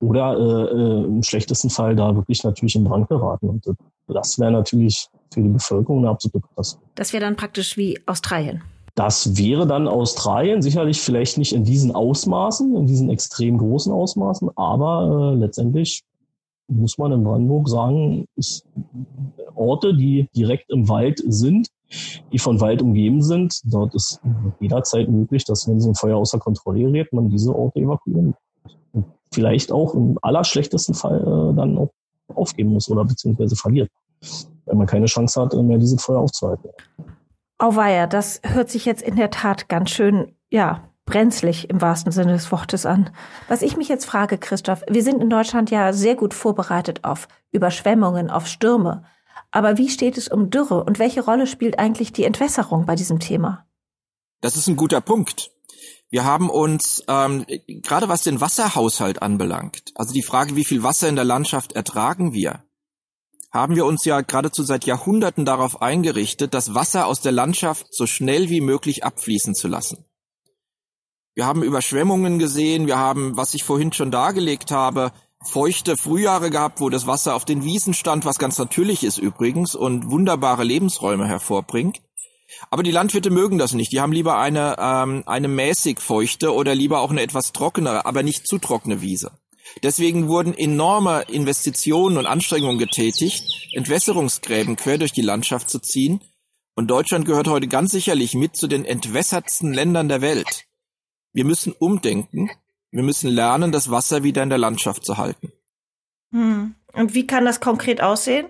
oder 0.00 0.38
äh, 0.38 0.74
äh, 0.74 1.04
im 1.04 1.22
schlechtesten 1.22 1.70
Fall 1.70 1.96
da 1.96 2.14
wirklich 2.14 2.44
natürlich 2.44 2.76
in 2.76 2.84
Brand 2.84 3.08
geraten. 3.08 3.48
Und 3.48 3.64
das 4.06 4.38
wäre 4.38 4.52
natürlich 4.52 5.08
für 5.32 5.42
die 5.42 5.48
Bevölkerung 5.48 5.98
eine 5.98 6.10
absolute 6.10 6.46
Katastrophe. 6.46 6.86
Das 6.94 7.12
wäre 7.12 7.24
dann 7.24 7.36
praktisch 7.36 7.76
wie 7.76 7.98
Australien. 8.06 8.62
Das 8.94 9.36
wäre 9.36 9.66
dann 9.66 9.86
Australien, 9.86 10.60
sicherlich 10.60 11.00
vielleicht 11.00 11.38
nicht 11.38 11.52
in 11.52 11.64
diesen 11.64 11.94
Ausmaßen, 11.94 12.76
in 12.76 12.86
diesen 12.86 13.10
extrem 13.10 13.58
großen 13.58 13.92
Ausmaßen, 13.92 14.50
aber 14.56 15.32
äh, 15.32 15.36
letztendlich 15.36 16.02
muss 16.68 16.98
man 16.98 17.12
in 17.12 17.24
Brandenburg 17.24 17.68
sagen, 17.68 18.26
ist 18.36 18.66
Orte, 19.54 19.94
die 19.94 20.28
direkt 20.34 20.70
im 20.70 20.88
Wald 20.88 21.22
sind, 21.26 21.68
die 22.32 22.38
von 22.38 22.60
Wald 22.60 22.82
umgeben 22.82 23.22
sind. 23.22 23.60
Dort 23.64 23.94
ist 23.94 24.20
jederzeit 24.60 25.08
möglich, 25.08 25.44
dass 25.44 25.68
wenn 25.68 25.80
so 25.80 25.90
ein 25.90 25.94
Feuer 25.94 26.16
außer 26.16 26.38
Kontrolle 26.38 26.80
gerät, 26.80 27.12
man 27.12 27.30
diese 27.30 27.54
Orte 27.54 27.80
evakuieren 27.80 28.34
und 28.92 29.06
vielleicht 29.32 29.72
auch 29.72 29.94
im 29.94 30.18
allerschlechtesten 30.22 30.94
Fall 30.94 31.20
äh, 31.20 31.56
dann 31.56 31.78
auch 31.78 31.90
aufgeben 32.28 32.72
muss 32.72 32.90
oder 32.90 33.04
beziehungsweise 33.04 33.56
verliert, 33.56 33.90
weil 34.66 34.76
man 34.76 34.86
keine 34.86 35.06
Chance 35.06 35.40
hat, 35.40 35.54
mehr 35.54 35.78
dieses 35.78 36.02
Feuer 36.02 36.20
aufzuhalten. 36.20 36.70
Auweia, 37.58 38.06
das 38.06 38.40
hört 38.44 38.70
sich 38.70 38.84
jetzt 38.84 39.02
in 39.02 39.16
der 39.16 39.30
Tat 39.30 39.68
ganz 39.68 39.90
schön, 39.90 40.32
ja, 40.50 40.88
brenzlig 41.06 41.70
im 41.70 41.80
wahrsten 41.80 42.12
Sinne 42.12 42.32
des 42.32 42.52
Wortes 42.52 42.84
an. 42.84 43.10
Was 43.48 43.62
ich 43.62 43.76
mich 43.76 43.88
jetzt 43.88 44.04
frage, 44.04 44.36
Christoph, 44.36 44.82
wir 44.88 45.02
sind 45.02 45.22
in 45.22 45.30
Deutschland 45.30 45.70
ja 45.70 45.92
sehr 45.92 46.14
gut 46.14 46.34
vorbereitet 46.34 47.02
auf 47.02 47.28
Überschwemmungen, 47.50 48.30
auf 48.30 48.46
Stürme. 48.46 49.04
Aber 49.50 49.78
wie 49.78 49.88
steht 49.88 50.18
es 50.18 50.28
um 50.28 50.50
Dürre 50.50 50.84
und 50.84 50.98
welche 50.98 51.24
Rolle 51.24 51.46
spielt 51.46 51.78
eigentlich 51.78 52.12
die 52.12 52.24
Entwässerung 52.24 52.86
bei 52.86 52.94
diesem 52.94 53.18
Thema? 53.18 53.66
Das 54.40 54.56
ist 54.56 54.68
ein 54.68 54.76
guter 54.76 55.00
Punkt. 55.00 55.50
Wir 56.10 56.24
haben 56.24 56.48
uns, 56.48 57.02
ähm, 57.08 57.44
gerade 57.66 58.08
was 58.08 58.22
den 58.22 58.40
Wasserhaushalt 58.40 59.20
anbelangt, 59.20 59.92
also 59.94 60.12
die 60.12 60.22
Frage, 60.22 60.56
wie 60.56 60.64
viel 60.64 60.82
Wasser 60.82 61.08
in 61.08 61.16
der 61.16 61.24
Landschaft 61.24 61.72
ertragen 61.72 62.32
wir, 62.32 62.64
haben 63.50 63.76
wir 63.76 63.86
uns 63.86 64.04
ja 64.04 64.20
geradezu 64.20 64.62
seit 64.62 64.84
Jahrhunderten 64.84 65.44
darauf 65.44 65.80
eingerichtet, 65.82 66.54
das 66.54 66.74
Wasser 66.74 67.06
aus 67.06 67.20
der 67.20 67.32
Landschaft 67.32 67.86
so 67.90 68.06
schnell 68.06 68.50
wie 68.50 68.60
möglich 68.60 69.04
abfließen 69.04 69.54
zu 69.54 69.68
lassen. 69.68 70.04
Wir 71.34 71.46
haben 71.46 71.62
Überschwemmungen 71.62 72.38
gesehen, 72.38 72.86
wir 72.86 72.98
haben, 72.98 73.36
was 73.36 73.54
ich 73.54 73.64
vorhin 73.64 73.92
schon 73.92 74.10
dargelegt 74.10 74.70
habe, 74.70 75.12
feuchte 75.44 75.96
Frühjahre 75.96 76.50
gehabt, 76.50 76.80
wo 76.80 76.90
das 76.90 77.06
Wasser 77.06 77.34
auf 77.34 77.44
den 77.44 77.64
Wiesen 77.64 77.94
stand, 77.94 78.24
was 78.24 78.38
ganz 78.38 78.58
natürlich 78.58 79.04
ist 79.04 79.18
übrigens 79.18 79.74
und 79.74 80.10
wunderbare 80.10 80.64
Lebensräume 80.64 81.26
hervorbringt. 81.26 82.00
Aber 82.70 82.82
die 82.82 82.90
Landwirte 82.90 83.30
mögen 83.30 83.58
das 83.58 83.74
nicht. 83.74 83.92
Die 83.92 84.00
haben 84.00 84.12
lieber 84.12 84.38
eine, 84.38 84.76
ähm, 84.78 85.22
eine 85.26 85.48
mäßig 85.48 86.00
feuchte 86.00 86.54
oder 86.54 86.74
lieber 86.74 87.00
auch 87.00 87.10
eine 87.10 87.22
etwas 87.22 87.52
trockenere, 87.52 88.06
aber 88.06 88.22
nicht 88.22 88.46
zu 88.46 88.58
trockene 88.58 89.00
Wiese. 89.00 89.32
Deswegen 89.82 90.28
wurden 90.28 90.54
enorme 90.54 91.22
Investitionen 91.28 92.16
und 92.16 92.26
Anstrengungen 92.26 92.78
getätigt, 92.78 93.44
Entwässerungsgräben 93.74 94.76
quer 94.76 94.98
durch 94.98 95.12
die 95.12 95.22
Landschaft 95.22 95.68
zu 95.68 95.78
ziehen. 95.78 96.20
Und 96.74 96.88
Deutschland 96.88 97.26
gehört 97.26 97.48
heute 97.48 97.68
ganz 97.68 97.90
sicherlich 97.90 98.34
mit 98.34 98.56
zu 98.56 98.66
den 98.66 98.84
entwässertsten 98.84 99.74
Ländern 99.74 100.08
der 100.08 100.22
Welt. 100.22 100.64
Wir 101.32 101.44
müssen 101.44 101.72
umdenken. 101.72 102.50
Wir 102.90 103.02
müssen 103.02 103.28
lernen, 103.28 103.72
das 103.72 103.90
Wasser 103.90 104.22
wieder 104.22 104.42
in 104.42 104.48
der 104.48 104.58
Landschaft 104.58 105.04
zu 105.04 105.16
halten. 105.18 105.52
Hm. 106.32 106.74
Und 106.92 107.14
wie 107.14 107.26
kann 107.26 107.44
das 107.44 107.60
konkret 107.60 108.00
aussehen? 108.00 108.48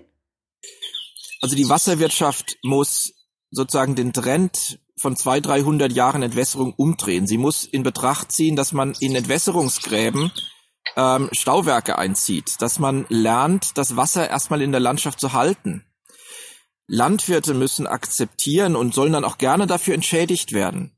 Also 1.41 1.55
die 1.55 1.69
Wasserwirtschaft 1.69 2.57
muss 2.63 3.13
sozusagen 3.51 3.95
den 3.95 4.13
Trend 4.13 4.79
von 4.97 5.15
zwei, 5.15 5.39
dreihundert 5.39 5.93
Jahren 5.93 6.23
Entwässerung 6.23 6.73
umdrehen. 6.73 7.25
Sie 7.25 7.37
muss 7.37 7.65
in 7.65 7.83
Betracht 7.83 8.31
ziehen, 8.31 8.55
dass 8.55 8.73
man 8.73 8.93
in 8.99 9.15
Entwässerungsgräben 9.15 10.31
ähm, 10.95 11.29
Stauwerke 11.31 11.97
einzieht, 11.97 12.61
dass 12.61 12.79
man 12.79 13.05
lernt, 13.09 13.77
das 13.77 13.95
Wasser 13.95 14.29
erstmal 14.29 14.61
in 14.61 14.71
der 14.71 14.81
Landschaft 14.81 15.19
zu 15.19 15.33
halten. 15.33 15.85
Landwirte 16.87 17.53
müssen 17.53 17.87
akzeptieren 17.87 18.75
und 18.75 18.93
sollen 18.93 19.13
dann 19.13 19.23
auch 19.23 19.37
gerne 19.37 19.67
dafür 19.67 19.93
entschädigt 19.93 20.53
werden, 20.53 20.97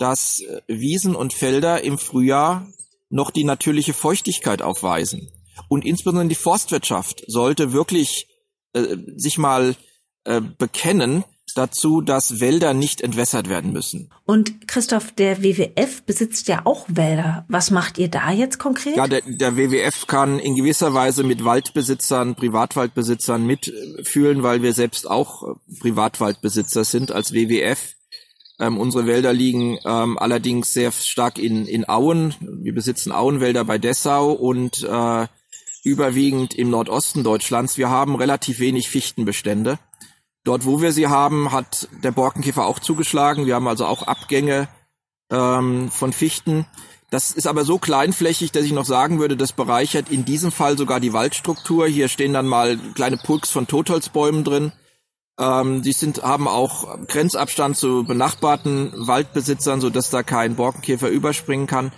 dass 0.00 0.40
äh, 0.40 0.62
Wiesen 0.66 1.14
und 1.14 1.32
Felder 1.32 1.84
im 1.84 1.98
Frühjahr 1.98 2.66
noch 3.10 3.30
die 3.30 3.44
natürliche 3.44 3.92
Feuchtigkeit 3.92 4.62
aufweisen. 4.62 5.30
Und 5.68 5.84
insbesondere 5.84 6.28
die 6.28 6.34
Forstwirtschaft 6.34 7.24
sollte 7.26 7.72
wirklich 7.72 8.28
äh, 8.72 8.96
sich 9.16 9.36
mal 9.36 9.76
äh, 10.24 10.40
bekennen, 10.40 11.24
dazu, 11.54 12.00
dass 12.00 12.40
Wälder 12.40 12.74
nicht 12.74 13.00
entwässert 13.00 13.48
werden 13.48 13.72
müssen. 13.72 14.10
Und 14.24 14.68
Christoph, 14.68 15.12
der 15.12 15.42
WWF 15.42 16.02
besitzt 16.02 16.48
ja 16.48 16.62
auch 16.64 16.86
Wälder. 16.88 17.44
Was 17.48 17.70
macht 17.70 17.98
ihr 17.98 18.08
da 18.08 18.30
jetzt 18.30 18.58
konkret? 18.58 18.96
Ja, 18.96 19.06
der, 19.06 19.22
der 19.26 19.56
WWF 19.56 20.06
kann 20.06 20.38
in 20.38 20.54
gewisser 20.54 20.94
Weise 20.94 21.24
mit 21.24 21.44
Waldbesitzern, 21.44 22.34
Privatwaldbesitzern 22.34 23.44
mitfühlen, 23.44 24.42
weil 24.42 24.62
wir 24.62 24.72
selbst 24.72 25.10
auch 25.10 25.42
äh, 25.42 25.80
Privatwaldbesitzer 25.80 26.84
sind 26.84 27.12
als 27.12 27.32
WWF. 27.32 27.94
Ähm, 28.60 28.76
unsere 28.78 29.06
Wälder 29.06 29.32
liegen 29.32 29.78
ähm, 29.86 30.18
allerdings 30.18 30.72
sehr 30.72 30.92
stark 30.92 31.38
in, 31.38 31.64
in 31.66 31.88
Auen. 31.88 32.34
Wir 32.40 32.74
besitzen 32.74 33.10
Auenwälder 33.10 33.64
bei 33.64 33.78
Dessau 33.78 34.32
und 34.32 34.82
äh, 34.82 35.26
überwiegend 35.82 36.54
im 36.54 36.68
Nordosten 36.68 37.24
Deutschlands. 37.24 37.78
Wir 37.78 37.88
haben 37.88 38.14
relativ 38.16 38.60
wenig 38.60 38.90
Fichtenbestände. 38.90 39.78
Dort, 40.44 40.66
wo 40.66 40.82
wir 40.82 40.92
sie 40.92 41.08
haben, 41.08 41.52
hat 41.52 41.88
der 42.04 42.12
Borkenkäfer 42.12 42.66
auch 42.66 42.78
zugeschlagen. 42.78 43.46
Wir 43.46 43.54
haben 43.54 43.68
also 43.68 43.86
auch 43.86 44.02
Abgänge 44.02 44.68
ähm, 45.30 45.90
von 45.90 46.12
Fichten. 46.12 46.66
Das 47.10 47.32
ist 47.32 47.46
aber 47.46 47.64
so 47.64 47.78
kleinflächig, 47.78 48.52
dass 48.52 48.64
ich 48.64 48.72
noch 48.72 48.84
sagen 48.84 49.18
würde, 49.18 49.36
das 49.36 49.52
bereichert 49.52 50.10
in 50.10 50.26
diesem 50.26 50.52
Fall 50.52 50.76
sogar 50.76 51.00
die 51.00 51.14
Waldstruktur. 51.14 51.88
Hier 51.88 52.08
stehen 52.08 52.34
dann 52.34 52.46
mal 52.46 52.78
kleine 52.94 53.16
Pulks 53.16 53.50
von 53.50 53.66
Totholzbäumen 53.66 54.44
drin. 54.44 54.72
Ähm, 55.40 55.82
die 55.82 55.92
sind, 55.92 56.22
haben 56.22 56.46
auch 56.46 56.98
Grenzabstand 57.08 57.76
zu 57.76 58.04
benachbarten 58.04 58.92
Waldbesitzern, 58.94 59.80
so 59.80 59.90
dass 59.90 60.10
da 60.10 60.22
kein 60.22 60.54
Borkenkäfer 60.54 61.08
überspringen 61.08 61.66
kann. 61.66 61.92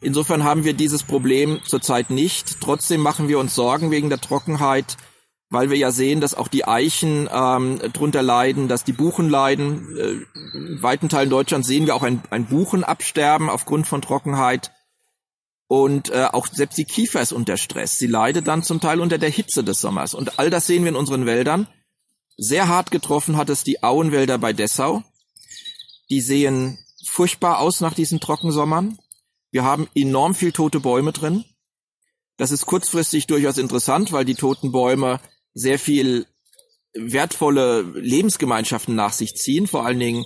Insofern 0.00 0.44
haben 0.44 0.64
wir 0.64 0.74
dieses 0.74 1.02
Problem 1.04 1.60
zurzeit 1.64 2.10
nicht. 2.10 2.60
Trotzdem 2.60 3.00
machen 3.00 3.28
wir 3.28 3.38
uns 3.38 3.54
Sorgen 3.54 3.90
wegen 3.90 4.10
der 4.10 4.20
Trockenheit 4.20 4.96
weil 5.50 5.70
wir 5.70 5.78
ja 5.78 5.90
sehen, 5.90 6.20
dass 6.20 6.34
auch 6.34 6.48
die 6.48 6.66
Eichen 6.66 7.28
ähm, 7.32 7.78
drunter 7.92 8.22
leiden, 8.22 8.68
dass 8.68 8.84
die 8.84 8.92
Buchen 8.92 9.28
leiden. 9.28 9.96
Äh, 9.96 10.56
in 10.56 10.82
weiten 10.82 11.08
Teilen 11.08 11.30
Deutschlands 11.30 11.68
sehen 11.68 11.86
wir 11.86 11.94
auch 11.94 12.02
ein, 12.02 12.22
ein 12.30 12.46
Buchenabsterben 12.46 13.48
aufgrund 13.48 13.86
von 13.86 14.02
Trockenheit. 14.02 14.72
Und 15.66 16.10
äh, 16.10 16.26
auch 16.32 16.46
selbst 16.46 16.78
die 16.78 16.84
Kiefer 16.84 17.20
ist 17.20 17.32
unter 17.32 17.56
Stress. 17.56 17.98
Sie 17.98 18.06
leidet 18.06 18.46
dann 18.46 18.62
zum 18.62 18.80
Teil 18.80 19.00
unter 19.00 19.18
der 19.18 19.30
Hitze 19.30 19.64
des 19.64 19.80
Sommers. 19.80 20.14
Und 20.14 20.38
all 20.38 20.50
das 20.50 20.66
sehen 20.66 20.82
wir 20.82 20.90
in 20.90 20.96
unseren 20.96 21.26
Wäldern. 21.26 21.66
Sehr 22.40 22.68
hart 22.68 22.92
getroffen 22.92 23.36
hat 23.36 23.50
es 23.50 23.64
die 23.64 23.82
Auenwälder 23.82 24.38
bei 24.38 24.52
Dessau. 24.52 25.02
Die 26.08 26.20
sehen 26.20 26.78
furchtbar 27.04 27.58
aus 27.58 27.80
nach 27.80 27.94
diesen 27.94 28.20
Trockensommern. 28.20 28.96
Wir 29.50 29.64
haben 29.64 29.88
enorm 29.94 30.36
viel 30.36 30.52
tote 30.52 30.78
Bäume 30.78 31.12
drin. 31.12 31.44
Das 32.36 32.52
ist 32.52 32.64
kurzfristig 32.64 33.26
durchaus 33.26 33.58
interessant, 33.58 34.12
weil 34.12 34.24
die 34.24 34.36
toten 34.36 34.70
Bäume 34.70 35.20
sehr 35.52 35.80
viel 35.80 36.26
wertvolle 36.94 37.82
Lebensgemeinschaften 37.82 38.94
nach 38.94 39.12
sich 39.12 39.34
ziehen. 39.34 39.66
Vor 39.66 39.84
allen 39.84 39.98
Dingen 39.98 40.24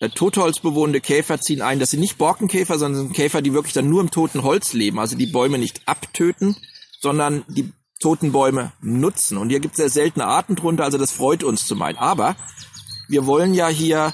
äh, 0.00 0.10
totholzbewohnende 0.10 1.00
Käfer 1.00 1.40
ziehen 1.40 1.62
ein. 1.62 1.78
Das 1.78 1.90
sind 1.90 2.00
nicht 2.00 2.18
Borkenkäfer, 2.18 2.78
sondern 2.78 3.06
sind 3.06 3.16
Käfer, 3.16 3.40
die 3.40 3.54
wirklich 3.54 3.72
dann 3.72 3.88
nur 3.88 4.02
im 4.02 4.10
toten 4.10 4.42
Holz 4.42 4.74
leben. 4.74 4.98
Also 4.98 5.16
die 5.16 5.26
Bäume 5.26 5.56
nicht 5.56 5.80
abtöten, 5.86 6.56
sondern 7.00 7.42
die 7.48 7.72
toten 8.04 8.32
Bäume 8.32 8.72
nutzen. 8.82 9.38
Und 9.38 9.48
hier 9.48 9.60
gibt 9.60 9.74
es 9.74 9.78
sehr 9.78 9.88
seltene 9.88 10.26
Arten 10.26 10.56
drunter, 10.56 10.84
also 10.84 10.98
das 10.98 11.10
freut 11.10 11.42
uns 11.42 11.66
zum 11.66 11.80
einen. 11.80 11.96
Aber 11.96 12.36
wir 13.08 13.24
wollen 13.24 13.54
ja 13.54 13.68
hier 13.68 14.12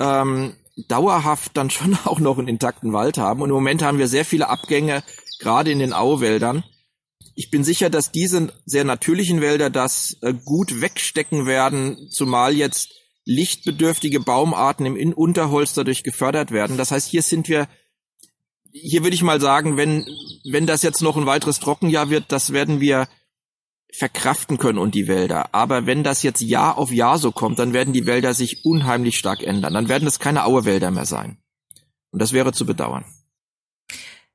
ähm, 0.00 0.54
dauerhaft 0.88 1.54
dann 1.54 1.68
schon 1.68 1.94
auch 2.06 2.20
noch 2.20 2.38
einen 2.38 2.48
intakten 2.48 2.94
Wald 2.94 3.18
haben. 3.18 3.42
Und 3.42 3.50
im 3.50 3.54
Moment 3.54 3.82
haben 3.82 3.98
wir 3.98 4.08
sehr 4.08 4.24
viele 4.24 4.48
Abgänge, 4.48 5.02
gerade 5.40 5.70
in 5.70 5.78
den 5.78 5.92
Auwäldern. 5.92 6.64
Ich 7.34 7.50
bin 7.50 7.64
sicher, 7.64 7.90
dass 7.90 8.10
diese 8.10 8.50
sehr 8.64 8.84
natürlichen 8.84 9.42
Wälder 9.42 9.68
das 9.68 10.16
äh, 10.22 10.32
gut 10.32 10.80
wegstecken 10.80 11.44
werden, 11.44 12.08
zumal 12.10 12.54
jetzt 12.54 12.88
lichtbedürftige 13.26 14.20
Baumarten 14.20 14.86
im 14.86 15.12
Unterholz 15.12 15.74
dadurch 15.74 16.02
gefördert 16.02 16.50
werden. 16.50 16.78
Das 16.78 16.92
heißt, 16.92 17.06
hier 17.06 17.22
sind 17.22 17.46
wir, 17.46 17.68
hier 18.72 19.02
würde 19.02 19.14
ich 19.14 19.22
mal 19.22 19.38
sagen, 19.38 19.76
wenn, 19.76 20.06
wenn 20.50 20.66
das 20.66 20.82
jetzt 20.82 21.02
noch 21.02 21.18
ein 21.18 21.26
weiteres 21.26 21.60
Trockenjahr 21.60 22.08
wird, 22.08 22.32
das 22.32 22.54
werden 22.54 22.80
wir 22.80 23.06
verkraften 23.92 24.58
können 24.58 24.78
und 24.78 24.94
die 24.94 25.08
Wälder. 25.08 25.54
Aber 25.54 25.86
wenn 25.86 26.04
das 26.04 26.22
jetzt 26.22 26.40
Jahr 26.40 26.78
auf 26.78 26.92
Jahr 26.92 27.18
so 27.18 27.32
kommt, 27.32 27.58
dann 27.58 27.72
werden 27.72 27.92
die 27.92 28.06
Wälder 28.06 28.34
sich 28.34 28.64
unheimlich 28.64 29.18
stark 29.18 29.42
ändern. 29.42 29.74
Dann 29.74 29.88
werden 29.88 30.06
es 30.06 30.18
keine 30.18 30.44
Auerwälder 30.44 30.90
mehr 30.90 31.06
sein. 31.06 31.38
Und 32.10 32.20
das 32.20 32.32
wäre 32.32 32.52
zu 32.52 32.66
bedauern. 32.66 33.04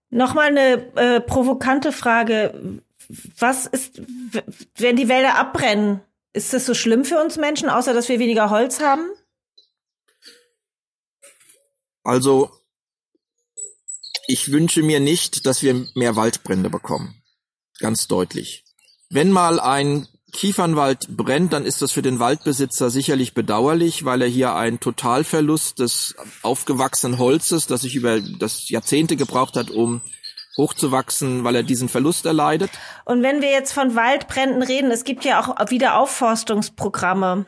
Nochmal 0.10 0.48
eine 0.48 0.96
äh, 0.96 1.22
provokante 1.22 1.92
Frage 1.92 2.82
was 3.38 3.66
ist, 3.66 4.02
wenn 4.76 4.96
die 4.96 5.10
Wälder 5.10 5.36
abbrennen? 5.36 6.02
Ist 6.34 6.54
das 6.54 6.66
so 6.66 6.74
schlimm 6.74 7.06
für 7.06 7.22
uns 7.22 7.38
Menschen, 7.38 7.70
außer 7.70 7.94
dass 7.94 8.10
wir 8.10 8.20
weniger 8.20 8.50
Holz 8.50 8.80
haben? 8.80 9.10
Also, 12.04 12.52
ich 14.28 14.52
wünsche 14.52 14.82
mir 14.82 15.00
nicht, 15.00 15.46
dass 15.46 15.62
wir 15.62 15.88
mehr 15.96 16.16
Waldbrände 16.16 16.70
bekommen. 16.70 17.22
Ganz 17.80 18.08
deutlich. 18.08 18.63
Wenn 19.14 19.30
mal 19.30 19.60
ein 19.60 20.08
Kiefernwald 20.32 21.16
brennt, 21.16 21.54
dann 21.54 21.66
ist 21.66 21.84
das 21.84 21.92
für 21.92 22.02
den 22.02 22.18
Waldbesitzer 22.18 22.90
sicherlich 22.90 23.36
bedauerlich, 23.36 24.06
weil 24.06 24.24
er 24.24 24.28
hier 24.28 24.56
einen 24.56 24.80
Totalverlust 24.80 25.78
des 25.78 26.16
aufgewachsenen 26.42 27.20
Holzes, 27.20 27.68
das 27.68 27.82
sich 27.82 27.96
über 27.96 28.20
das 28.20 28.70
Jahrzehnte 28.70 29.16
gebraucht 29.16 29.56
hat, 29.56 29.70
um 29.70 30.02
hochzuwachsen, 30.58 31.44
weil 31.44 31.56
er 31.56 31.62
diesen 31.62 31.90
Verlust 31.90 32.26
erleidet. 32.26 32.72
Und 33.06 33.22
wenn 33.22 33.44
wir 33.44 33.52
jetzt 33.52 33.72
von 33.72 33.96
Waldbränden 33.96 34.64
reden, 34.64 34.90
es 34.90 35.04
gibt 35.04 35.26
ja 35.26 35.40
auch 35.40 35.70
wieder 35.70 36.00
Aufforstungsprogramme. 36.00 37.46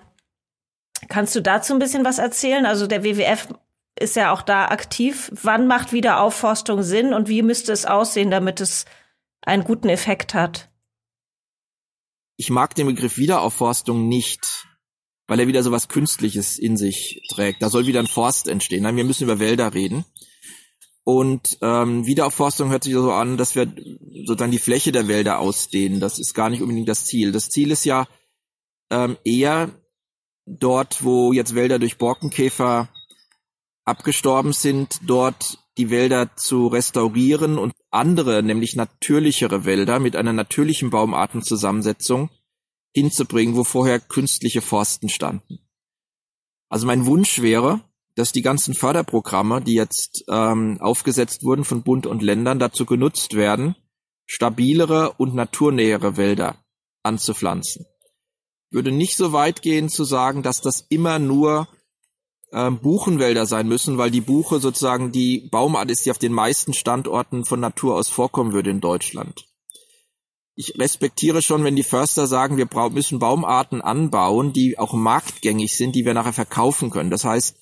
Kannst 1.10 1.36
du 1.36 1.42
dazu 1.42 1.74
ein 1.74 1.80
bisschen 1.80 2.06
was 2.06 2.20
erzählen? 2.20 2.68
Also 2.68 2.86
der 2.86 3.04
WWF 3.04 3.48
ist 4.00 4.16
ja 4.16 4.32
auch 4.32 4.44
da 4.44 4.66
aktiv. 4.68 5.32
Wann 5.42 5.66
macht 5.66 5.94
wieder 5.94 6.20
Aufforstung 6.20 6.84
Sinn 6.84 7.12
und 7.12 7.28
wie 7.28 7.42
müsste 7.42 7.72
es 7.72 7.88
aussehen, 7.88 8.30
damit 8.30 8.62
es 8.62 8.86
einen 9.42 9.64
guten 9.64 9.90
Effekt 9.90 10.36
hat? 10.36 10.70
Ich 12.38 12.50
mag 12.50 12.76
den 12.76 12.88
Begriff 12.88 13.18
Wiederaufforstung 13.18 14.08
nicht, 14.08 14.68
weil 15.28 15.40
er 15.40 15.48
wieder 15.48 15.64
so 15.64 15.72
was 15.72 15.88
Künstliches 15.88 16.58
in 16.58 16.78
sich 16.78 17.22
trägt. 17.30 17.62
Da 17.62 17.70
soll 17.70 17.88
wieder 17.88 18.00
ein 18.00 18.08
Forst 18.08 18.48
entstehen. 18.48 18.84
Nein, 18.84 18.98
wir 18.98 19.06
müssen 19.06 19.24
über 19.24 19.40
Wälder 19.40 19.74
reden. 19.74 20.06
Und 21.04 21.60
ähm, 21.62 22.06
Wiederaufforstung 22.06 22.72
hört 22.72 22.84
sich 22.84 22.94
so 22.94 23.12
an, 23.12 23.38
dass 23.38 23.56
wir 23.56 23.72
sozusagen 24.26 24.52
die 24.52 24.60
Fläche 24.60 24.92
der 24.92 25.08
Wälder 25.08 25.40
ausdehnen. 25.40 26.00
Das 26.00 26.18
ist 26.20 26.34
gar 26.34 26.50
nicht 26.50 26.62
unbedingt 26.62 26.90
das 26.90 27.06
Ziel. 27.06 27.32
Das 27.32 27.50
Ziel 27.50 27.72
ist 27.72 27.86
ja 27.86 28.08
ähm, 28.90 29.18
eher 29.24 29.70
dort, 30.46 31.04
wo 31.04 31.32
jetzt 31.32 31.56
Wälder 31.56 31.80
durch 31.80 31.98
Borkenkäfer 31.98 32.90
abgestorben 33.86 34.52
sind, 34.52 35.00
dort 35.06 35.60
die 35.78 35.90
Wälder 35.90 36.36
zu 36.36 36.68
restaurieren 36.68 37.58
und 37.58 37.74
andere, 37.92 38.44
nämlich 38.44 38.76
natürlichere 38.76 39.66
Wälder 39.66 40.00
mit 40.00 40.16
einer 40.16 40.34
natürlichen 40.34 40.90
Baumartenzusammensetzung 40.90 42.30
hinzubringen, 42.94 43.56
wo 43.56 43.64
vorher 43.64 44.00
künstliche 44.00 44.62
Forsten 44.62 45.10
standen. 45.10 45.60
Also 46.70 46.88
mein 46.88 47.06
Wunsch 47.06 47.42
wäre, 47.42 47.82
dass 48.16 48.32
die 48.32 48.42
ganzen 48.42 48.74
Förderprogramme, 48.74 49.62
die 49.62 49.74
jetzt 49.74 50.24
ähm, 50.30 50.80
aufgesetzt 50.80 51.44
wurden 51.44 51.66
von 51.66 51.84
Bund 51.84 52.08
und 52.08 52.22
Ländern, 52.22 52.60
dazu 52.60 52.86
genutzt 52.86 53.36
werden, 53.36 53.76
stabilere 54.26 55.14
und 55.18 55.36
naturnähere 55.36 56.16
Wälder 56.18 56.64
anzupflanzen. 57.04 57.86
Ich 58.70 58.76
würde 58.76 58.92
nicht 58.92 59.18
so 59.18 59.34
weit 59.34 59.62
gehen 59.62 59.90
zu 59.90 60.06
sagen, 60.06 60.42
dass 60.42 60.62
das 60.62 60.86
immer 60.90 61.20
nur 61.20 61.68
ähm, 62.56 62.80
Buchenwälder 62.80 63.46
sein 63.46 63.68
müssen, 63.68 63.98
weil 63.98 64.10
die 64.10 64.22
Buche 64.22 64.60
sozusagen 64.60 65.12
die 65.12 65.50
Baumart 65.52 65.92
ist, 65.92 66.06
die 66.06 66.12
auf 66.12 66.18
den 66.18 66.32
meisten 66.32 66.74
Standorten 66.74 67.44
von 67.44 67.60
Natur 67.60 67.96
aus 67.96 68.08
vorkommen 68.08 68.54
würde 68.54 68.70
in 68.70 68.80
Deutschland. 68.80 69.46
Ich 70.56 70.80
respektiere 70.80 71.42
schon, 71.42 71.66
wenn 71.66 71.76
die 71.76 71.84
Förster 71.84 72.28
sagen, 72.28 72.56
wir 72.56 72.70
müssen 72.92 73.20
Baumarten 73.20 73.82
anbauen, 73.82 74.54
die 74.54 74.80
auch 74.80 74.94
marktgängig 74.94 75.76
sind, 75.76 75.96
die 75.96 76.06
wir 76.06 76.14
nachher 76.14 76.32
verkaufen 76.32 76.92
können. 76.92 77.10
Das 77.10 77.26
heißt, 77.26 77.58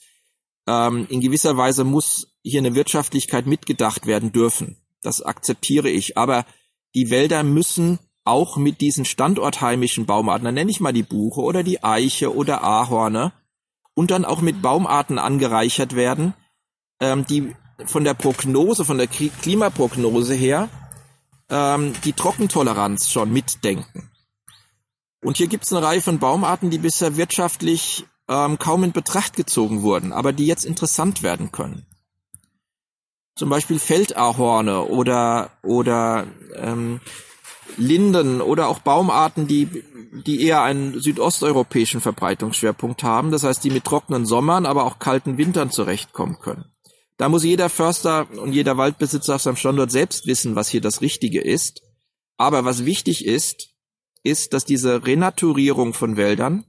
ähm, 0.67 1.07
in 1.09 1.19
gewisser 1.19 1.57
Weise 1.57 1.85
muss 1.85 2.27
hier 2.43 2.59
eine 2.59 2.75
Wirtschaftlichkeit 2.75 3.47
mitgedacht 3.47 4.05
werden 4.05 4.31
dürfen. 4.31 4.77
Das 5.01 5.23
akzeptiere 5.23 5.89
ich. 5.89 6.19
Aber 6.19 6.45
die 6.93 7.09
Wälder 7.09 7.41
müssen 7.41 7.97
auch 8.25 8.57
mit 8.57 8.79
diesen 8.79 9.05
standortheimischen 9.05 10.05
Baumarten, 10.05 10.45
dann 10.45 10.53
nenne 10.53 10.71
ich 10.71 10.79
mal 10.79 10.93
die 10.93 11.03
Buche 11.03 11.41
oder 11.41 11.63
die 11.63 11.83
Eiche 11.83 12.33
oder 12.33 12.63
Ahorne, 12.63 13.33
und 13.95 14.11
dann 14.11 14.25
auch 14.25 14.41
mit 14.41 14.61
Baumarten 14.61 15.19
angereichert 15.19 15.95
werden, 15.95 16.33
ähm, 16.99 17.25
die 17.25 17.55
von 17.85 18.03
der 18.03 18.13
Prognose, 18.13 18.85
von 18.85 18.97
der 18.97 19.07
Klimaprognose 19.07 20.33
her, 20.33 20.69
ähm, 21.49 21.93
die 22.03 22.13
Trockentoleranz 22.13 23.09
schon 23.09 23.31
mitdenken. 23.31 24.09
Und 25.23 25.37
hier 25.37 25.47
gibt 25.47 25.65
es 25.65 25.73
eine 25.73 25.85
Reihe 25.85 26.01
von 26.01 26.19
Baumarten, 26.19 26.69
die 26.69 26.77
bisher 26.77 27.15
wirtschaftlich 27.15 28.05
ähm, 28.27 28.59
kaum 28.59 28.83
in 28.83 28.91
Betracht 28.91 29.35
gezogen 29.35 29.81
wurden, 29.81 30.11
aber 30.11 30.33
die 30.33 30.45
jetzt 30.45 30.65
interessant 30.65 31.23
werden 31.23 31.51
können. 31.51 31.85
Zum 33.35 33.49
Beispiel 33.49 33.79
Feldahorne 33.79 34.83
oder 34.83 35.49
oder 35.63 36.27
ähm, 36.55 37.01
Linden 37.77 38.41
oder 38.41 38.67
auch 38.67 38.79
Baumarten, 38.79 39.47
die 39.47 39.83
die 40.13 40.45
eher 40.45 40.61
einen 40.61 40.99
südosteuropäischen 40.99 41.99
Verbreitungsschwerpunkt 41.99 43.03
haben, 43.03 43.31
das 43.31 43.43
heißt, 43.43 43.63
die 43.63 43.71
mit 43.71 43.83
trockenen 43.83 44.25
Sommern, 44.25 44.65
aber 44.65 44.85
auch 44.85 44.99
kalten 44.99 45.37
Wintern 45.37 45.71
zurechtkommen 45.71 46.37
können. 46.39 46.65
Da 47.17 47.29
muss 47.29 47.43
jeder 47.43 47.69
Förster 47.69 48.27
und 48.39 48.53
jeder 48.53 48.77
Waldbesitzer 48.77 49.35
auf 49.35 49.41
seinem 49.41 49.55
Standort 49.55 49.91
selbst 49.91 50.27
wissen, 50.27 50.55
was 50.55 50.69
hier 50.69 50.81
das 50.81 51.01
Richtige 51.01 51.41
ist. 51.41 51.81
Aber 52.37 52.65
was 52.65 52.85
wichtig 52.85 53.25
ist, 53.25 53.69
ist, 54.23 54.53
dass 54.53 54.65
diese 54.65 55.05
Renaturierung 55.05 55.93
von 55.93 56.17
Wäldern 56.17 56.65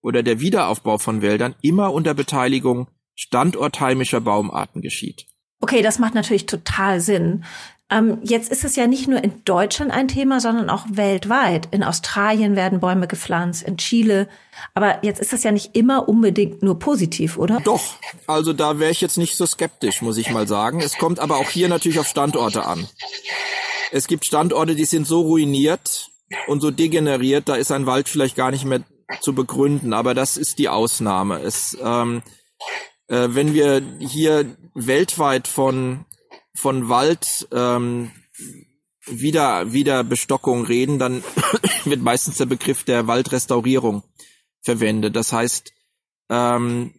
oder 0.00 0.22
der 0.22 0.40
Wiederaufbau 0.40 0.98
von 0.98 1.22
Wäldern 1.22 1.54
immer 1.62 1.92
unter 1.92 2.14
Beteiligung 2.14 2.88
standortheimischer 3.14 4.20
Baumarten 4.20 4.80
geschieht. 4.80 5.26
Okay, 5.60 5.82
das 5.82 5.98
macht 5.98 6.14
natürlich 6.14 6.46
total 6.46 7.00
Sinn. 7.00 7.44
Ähm, 7.90 8.18
jetzt 8.22 8.50
ist 8.50 8.64
es 8.64 8.76
ja 8.76 8.86
nicht 8.86 9.08
nur 9.08 9.22
in 9.22 9.44
Deutschland 9.44 9.90
ein 9.90 10.06
Thema, 10.06 10.40
sondern 10.40 10.70
auch 10.70 10.84
weltweit. 10.90 11.68
In 11.72 11.82
Australien 11.82 12.54
werden 12.54 12.78
Bäume 12.78 13.08
gepflanzt, 13.08 13.64
in 13.64 13.78
Chile. 13.78 14.28
Aber 14.74 15.04
jetzt 15.04 15.20
ist 15.20 15.32
das 15.32 15.42
ja 15.42 15.50
nicht 15.50 15.76
immer 15.76 16.08
unbedingt 16.08 16.62
nur 16.62 16.78
positiv, 16.78 17.36
oder? 17.36 17.58
Doch. 17.64 17.82
Also 18.28 18.52
da 18.52 18.78
wäre 18.78 18.92
ich 18.92 19.00
jetzt 19.00 19.18
nicht 19.18 19.36
so 19.36 19.44
skeptisch, 19.44 20.02
muss 20.02 20.18
ich 20.18 20.30
mal 20.30 20.46
sagen. 20.46 20.80
Es 20.80 20.98
kommt 20.98 21.18
aber 21.18 21.38
auch 21.38 21.50
hier 21.50 21.68
natürlich 21.68 21.98
auf 21.98 22.06
Standorte 22.06 22.64
an. 22.64 22.86
Es 23.90 24.06
gibt 24.06 24.24
Standorte, 24.24 24.76
die 24.76 24.84
sind 24.84 25.06
so 25.06 25.22
ruiniert 25.22 26.10
und 26.46 26.60
so 26.60 26.70
degeneriert, 26.70 27.48
da 27.48 27.56
ist 27.56 27.72
ein 27.72 27.86
Wald 27.86 28.08
vielleicht 28.08 28.36
gar 28.36 28.52
nicht 28.52 28.64
mehr 28.64 28.82
zu 29.20 29.34
begründen, 29.34 29.92
aber 29.92 30.14
das 30.14 30.36
ist 30.36 30.60
die 30.60 30.68
Ausnahme. 30.68 31.40
Es, 31.40 31.76
ähm, 31.82 32.22
äh, 33.08 33.28
wenn 33.30 33.52
wir 33.52 33.82
hier 33.98 34.56
weltweit 34.74 35.48
von 35.48 36.04
von 36.60 36.88
Wald 36.88 37.48
ähm, 37.52 38.10
wieder 39.06 39.72
wieder 39.72 40.04
Bestockung 40.04 40.64
reden, 40.64 40.98
dann 40.98 41.24
wird 41.84 42.02
meistens 42.02 42.36
der 42.36 42.46
Begriff 42.46 42.84
der 42.84 43.06
Waldrestaurierung 43.06 44.02
verwendet. 44.62 45.16
Das 45.16 45.32
heißt 45.32 45.72
ähm, 46.28 46.92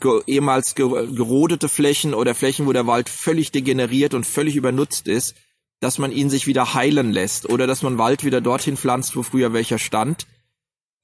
ge 0.00 0.22
ehemals 0.26 0.74
gerodete 0.74 1.68
Flächen 1.68 2.14
oder 2.14 2.34
Flächen, 2.34 2.66
wo 2.66 2.72
der 2.72 2.86
Wald 2.86 3.08
völlig 3.08 3.52
degeneriert 3.52 4.14
und 4.14 4.26
völlig 4.26 4.56
übernutzt 4.56 5.06
ist, 5.06 5.36
dass 5.80 5.98
man 5.98 6.10
ihn 6.10 6.30
sich 6.30 6.46
wieder 6.46 6.74
heilen 6.74 7.12
lässt 7.12 7.48
oder 7.48 7.66
dass 7.66 7.82
man 7.82 7.98
Wald 7.98 8.24
wieder 8.24 8.40
dorthin 8.40 8.78
pflanzt, 8.78 9.14
wo 9.16 9.22
früher 9.22 9.52
welcher 9.52 9.78
stand 9.78 10.26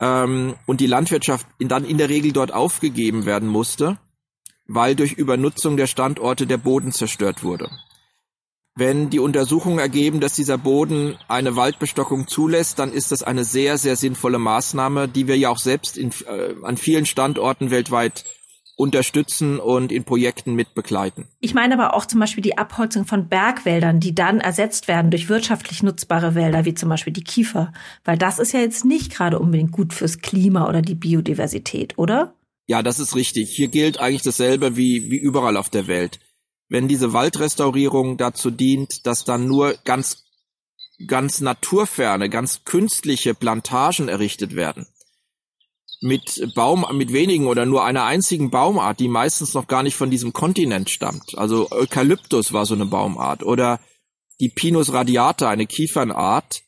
ähm, 0.00 0.54
und 0.66 0.80
die 0.80 0.86
Landwirtschaft 0.86 1.46
dann 1.58 1.84
in 1.84 1.98
der 1.98 2.08
Regel 2.08 2.32
dort 2.32 2.52
aufgegeben 2.52 3.26
werden 3.26 3.48
musste, 3.48 3.98
weil 4.74 4.96
durch 4.96 5.12
Übernutzung 5.12 5.76
der 5.76 5.86
Standorte 5.86 6.46
der 6.46 6.58
Boden 6.58 6.92
zerstört 6.92 7.42
wurde. 7.42 7.70
Wenn 8.74 9.10
die 9.10 9.18
Untersuchungen 9.18 9.78
ergeben, 9.78 10.20
dass 10.20 10.34
dieser 10.34 10.56
Boden 10.56 11.18
eine 11.28 11.56
Waldbestockung 11.56 12.26
zulässt, 12.26 12.78
dann 12.78 12.90
ist 12.90 13.12
das 13.12 13.22
eine 13.22 13.44
sehr, 13.44 13.76
sehr 13.76 13.96
sinnvolle 13.96 14.38
Maßnahme, 14.38 15.08
die 15.08 15.28
wir 15.28 15.36
ja 15.36 15.50
auch 15.50 15.58
selbst 15.58 15.98
in, 15.98 16.10
äh, 16.26 16.54
an 16.62 16.78
vielen 16.78 17.04
Standorten 17.04 17.70
weltweit 17.70 18.24
unterstützen 18.74 19.60
und 19.60 19.92
in 19.92 20.04
Projekten 20.04 20.54
mit 20.54 20.74
begleiten. 20.74 21.28
Ich 21.40 21.52
meine 21.52 21.74
aber 21.74 21.94
auch 21.94 22.06
zum 22.06 22.20
Beispiel 22.20 22.42
die 22.42 22.56
Abholzung 22.56 23.04
von 23.04 23.28
Bergwäldern, 23.28 24.00
die 24.00 24.14
dann 24.14 24.40
ersetzt 24.40 24.88
werden 24.88 25.10
durch 25.10 25.28
wirtschaftlich 25.28 25.82
nutzbare 25.82 26.34
Wälder, 26.34 26.64
wie 26.64 26.74
zum 26.74 26.88
Beispiel 26.88 27.12
die 27.12 27.24
Kiefer. 27.24 27.74
Weil 28.04 28.16
das 28.16 28.38
ist 28.38 28.52
ja 28.52 28.60
jetzt 28.60 28.86
nicht 28.86 29.12
gerade 29.12 29.38
unbedingt 29.38 29.72
gut 29.72 29.92
fürs 29.92 30.20
Klima 30.20 30.66
oder 30.66 30.80
die 30.80 30.94
Biodiversität, 30.94 31.98
oder? 31.98 32.34
Ja, 32.66 32.82
das 32.82 32.98
ist 33.00 33.14
richtig. 33.14 33.50
Hier 33.50 33.68
gilt 33.68 33.98
eigentlich 33.98 34.22
dasselbe 34.22 34.76
wie, 34.76 35.10
wie 35.10 35.18
überall 35.18 35.56
auf 35.56 35.70
der 35.70 35.86
Welt. 35.86 36.20
Wenn 36.68 36.88
diese 36.88 37.12
Waldrestaurierung 37.12 38.16
dazu 38.16 38.50
dient, 38.50 39.06
dass 39.06 39.24
dann 39.24 39.46
nur 39.46 39.74
ganz, 39.84 40.24
ganz 41.06 41.40
naturferne, 41.40 42.30
ganz 42.30 42.64
künstliche 42.64 43.34
Plantagen 43.34 44.08
errichtet 44.08 44.54
werden, 44.54 44.86
mit 46.02 46.54
Baum, 46.54 46.84
mit 46.96 47.12
wenigen 47.12 47.46
oder 47.46 47.64
nur 47.64 47.84
einer 47.84 48.04
einzigen 48.04 48.50
Baumart, 48.50 48.98
die 48.98 49.08
meistens 49.08 49.54
noch 49.54 49.68
gar 49.68 49.82
nicht 49.82 49.96
von 49.96 50.10
diesem 50.10 50.32
Kontinent 50.32 50.90
stammt. 50.90 51.38
Also 51.38 51.70
Eukalyptus 51.70 52.52
war 52.52 52.66
so 52.66 52.74
eine 52.74 52.86
Baumart 52.86 53.44
oder 53.44 53.80
die 54.40 54.48
Pinus 54.48 54.92
radiata, 54.92 55.48
eine 55.48 55.66
Kiefernart. 55.66 56.62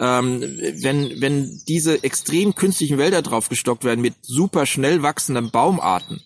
Ähm, 0.00 0.40
wenn, 0.40 1.20
wenn 1.20 1.60
diese 1.66 2.04
extrem 2.04 2.54
künstlichen 2.54 2.98
Wälder 2.98 3.22
draufgestockt 3.22 3.84
werden 3.84 4.00
mit 4.00 4.14
super 4.22 4.64
schnell 4.64 5.02
wachsenden 5.02 5.50
Baumarten, 5.50 6.22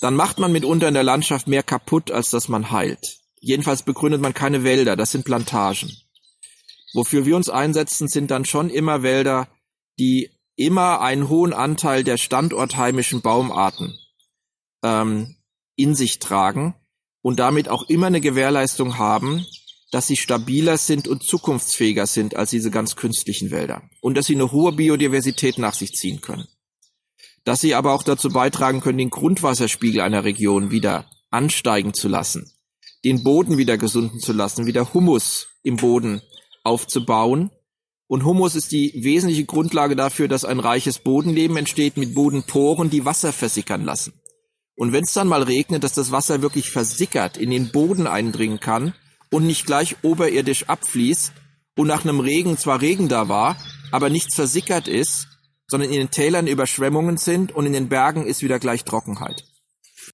dann 0.00 0.16
macht 0.16 0.38
man 0.38 0.52
mitunter 0.52 0.88
in 0.88 0.94
der 0.94 1.02
Landschaft 1.04 1.46
mehr 1.46 1.62
kaputt, 1.62 2.10
als 2.10 2.30
dass 2.30 2.48
man 2.48 2.70
heilt. 2.70 3.18
Jedenfalls 3.40 3.82
begründet 3.82 4.20
man 4.20 4.34
keine 4.34 4.64
Wälder, 4.64 4.96
das 4.96 5.12
sind 5.12 5.24
Plantagen. 5.24 5.90
Wofür 6.92 7.24
wir 7.24 7.36
uns 7.36 7.48
einsetzen, 7.48 8.08
sind 8.08 8.30
dann 8.30 8.44
schon 8.44 8.70
immer 8.70 9.02
Wälder, 9.02 9.48
die 9.98 10.30
immer 10.56 11.00
einen 11.00 11.28
hohen 11.28 11.52
Anteil 11.52 12.04
der 12.04 12.16
standortheimischen 12.16 13.22
Baumarten 13.22 13.98
ähm, 14.82 15.36
in 15.76 15.94
sich 15.94 16.18
tragen 16.18 16.74
und 17.22 17.38
damit 17.38 17.68
auch 17.68 17.88
immer 17.88 18.08
eine 18.08 18.20
Gewährleistung 18.20 18.98
haben, 18.98 19.46
dass 19.90 20.06
sie 20.06 20.16
stabiler 20.16 20.78
sind 20.78 21.08
und 21.08 21.22
zukunftsfähiger 21.22 22.06
sind 22.06 22.36
als 22.36 22.50
diese 22.50 22.70
ganz 22.70 22.96
künstlichen 22.96 23.50
Wälder 23.50 23.82
und 24.00 24.16
dass 24.16 24.26
sie 24.26 24.34
eine 24.34 24.52
hohe 24.52 24.72
Biodiversität 24.72 25.58
nach 25.58 25.74
sich 25.74 25.92
ziehen 25.92 26.20
können. 26.20 26.46
Dass 27.44 27.60
sie 27.60 27.74
aber 27.74 27.92
auch 27.92 28.02
dazu 28.02 28.28
beitragen 28.28 28.80
können, 28.80 28.98
den 28.98 29.10
Grundwasserspiegel 29.10 30.00
einer 30.00 30.24
Region 30.24 30.70
wieder 30.70 31.10
ansteigen 31.30 31.94
zu 31.94 32.08
lassen, 32.08 32.52
den 33.04 33.24
Boden 33.24 33.58
wieder 33.58 33.78
gesunden 33.78 34.20
zu 34.20 34.32
lassen, 34.32 34.66
wieder 34.66 34.94
Humus 34.94 35.48
im 35.62 35.76
Boden 35.76 36.22
aufzubauen. 36.62 37.50
Und 38.06 38.24
Humus 38.24 38.56
ist 38.56 38.72
die 38.72 38.92
wesentliche 39.02 39.44
Grundlage 39.44 39.96
dafür, 39.96 40.28
dass 40.28 40.44
ein 40.44 40.60
reiches 40.60 40.98
Bodenleben 40.98 41.56
entsteht 41.56 41.96
mit 41.96 42.14
Bodenporen, 42.14 42.90
die 42.90 43.04
Wasser 43.04 43.32
versickern 43.32 43.84
lassen. 43.84 44.12
Und 44.74 44.92
wenn 44.92 45.04
es 45.04 45.12
dann 45.12 45.28
mal 45.28 45.42
regnet, 45.42 45.84
dass 45.84 45.94
das 45.94 46.10
Wasser 46.10 46.42
wirklich 46.42 46.70
versickert, 46.70 47.36
in 47.36 47.50
den 47.50 47.70
Boden 47.70 48.06
eindringen 48.06 48.60
kann 48.60 48.94
und 49.32 49.46
nicht 49.46 49.66
gleich 49.66 49.96
oberirdisch 50.02 50.68
abfließt 50.68 51.32
und 51.76 51.86
nach 51.86 52.04
einem 52.04 52.20
Regen 52.20 52.56
zwar 52.58 52.80
Regen 52.80 53.08
da 53.08 53.28
war, 53.28 53.56
aber 53.92 54.10
nichts 54.10 54.34
versickert 54.34 54.88
ist, 54.88 55.28
sondern 55.68 55.90
in 55.90 55.96
den 55.96 56.10
Tälern 56.10 56.46
Überschwemmungen 56.46 57.16
sind 57.16 57.52
und 57.52 57.66
in 57.66 57.72
den 57.72 57.88
Bergen 57.88 58.26
ist 58.26 58.42
wieder 58.42 58.58
gleich 58.58 58.84
Trockenheit. 58.84 59.44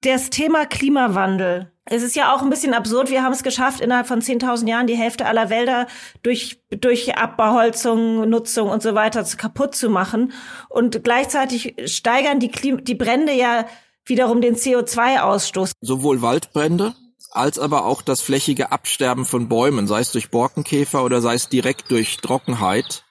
Das 0.03 0.29
Thema 0.31 0.67
Klimawandel. 0.67 1.73
Es 1.87 2.03
ist 2.03 2.17
ja 2.17 2.35
auch 2.35 2.43
ein 2.43 2.51
bisschen 2.51 2.75
absurd. 2.75 3.11
Wir 3.11 3.23
haben 3.23 3.33
es 3.33 3.43
geschafft, 3.43 3.81
innerhalb 3.81 4.09
von 4.09 4.21
10.000 4.21 4.69
Jahren 4.69 4.87
die 4.87 4.97
Hälfte 4.97 5.25
aller 5.25 5.51
Wälder 5.51 5.87
durch, 6.23 6.61
durch 6.69 7.17
Abbeholzung, 7.17 8.29
Nutzung 8.29 8.69
und 8.69 8.83
so 8.83 8.95
weiter 8.95 9.25
kaputt 9.37 9.75
zu 9.75 9.89
machen. 9.89 10.33
Und 10.69 11.03
gleichzeitig 11.05 11.77
steigern 11.87 12.41
die, 12.41 12.51
Klim 12.51 12.85
die 12.85 12.97
Brände 12.97 13.33
ja 13.33 13.67
wiederum 14.05 14.41
den 14.41 14.57
CO2-Ausstoß. 14.57 15.73
Sowohl 15.81 16.23
Waldbrände 16.23 16.95
als 17.37 17.59
aber 17.59 17.85
auch 17.85 18.03
das 18.03 18.21
flächige 18.21 18.73
Absterben 18.73 19.25
von 19.25 19.49
Bäumen, 19.49 19.87
sei 19.87 20.01
es 20.01 20.13
durch 20.13 20.31
Borkenkäfer 20.31 21.05
oder 21.05 21.21
sei 21.21 21.35
es 21.35 21.49
direkt 21.49 21.91
durch 21.91 22.17
Trockenheit, 22.19 23.05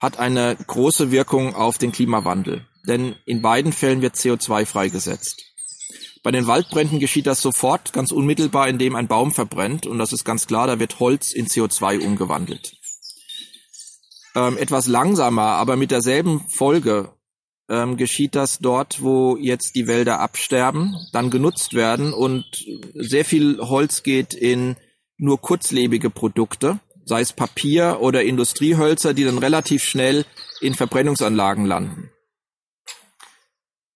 hat 0.00 0.18
eine 0.18 0.56
große 0.56 1.10
Wirkung 1.10 1.54
auf 1.54 1.78
den 1.78 1.92
Klimawandel. 1.92 2.66
Denn 2.86 3.16
in 3.24 3.42
beiden 3.42 3.72
Fällen 3.72 4.02
wird 4.02 4.14
CO2 4.14 4.66
freigesetzt. 4.66 5.42
Bei 6.22 6.30
den 6.30 6.46
Waldbränden 6.46 6.98
geschieht 6.98 7.26
das 7.26 7.40
sofort, 7.40 7.92
ganz 7.92 8.10
unmittelbar, 8.10 8.68
indem 8.68 8.96
ein 8.96 9.08
Baum 9.08 9.32
verbrennt. 9.32 9.86
Und 9.86 9.98
das 9.98 10.12
ist 10.12 10.24
ganz 10.24 10.46
klar, 10.46 10.66
da 10.66 10.78
wird 10.78 10.98
Holz 10.98 11.32
in 11.32 11.46
CO2 11.46 12.04
umgewandelt. 12.04 12.76
Ähm, 14.34 14.58
etwas 14.58 14.86
langsamer, 14.86 15.52
aber 15.52 15.76
mit 15.76 15.90
derselben 15.90 16.46
Folge 16.48 17.15
ähm, 17.68 17.96
geschieht 17.96 18.34
das 18.34 18.58
dort, 18.58 19.02
wo 19.02 19.36
jetzt 19.36 19.74
die 19.74 19.86
Wälder 19.86 20.20
absterben, 20.20 20.96
dann 21.12 21.30
genutzt 21.30 21.74
werden 21.74 22.12
und 22.12 22.44
sehr 22.94 23.24
viel 23.24 23.58
Holz 23.58 24.02
geht 24.02 24.34
in 24.34 24.76
nur 25.18 25.40
kurzlebige 25.40 26.10
Produkte, 26.10 26.78
sei 27.04 27.20
es 27.20 27.32
Papier 27.32 27.98
oder 28.00 28.22
Industriehölzer, 28.22 29.14
die 29.14 29.24
dann 29.24 29.38
relativ 29.38 29.82
schnell 29.82 30.24
in 30.60 30.74
Verbrennungsanlagen 30.74 31.64
landen. 31.64 32.10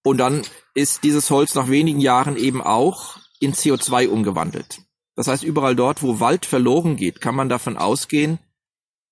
Und 0.02 0.18
dann 0.18 0.42
ist 0.74 1.04
dieses 1.04 1.30
Holz 1.30 1.54
nach 1.54 1.68
wenigen 1.68 2.00
Jahren 2.00 2.37
eben 2.37 2.62
auch 2.62 3.18
in 3.38 3.52
CO2 3.52 4.09
umgewandelt. 4.09 4.83
Das 5.14 5.26
heißt, 5.26 5.42
überall 5.42 5.76
dort, 5.76 6.02
wo 6.02 6.20
Wald 6.20 6.46
verloren 6.46 6.96
geht, 6.96 7.20
kann 7.20 7.35
man 7.35 7.48
davon 7.48 7.76
ausgehen, 7.76 8.38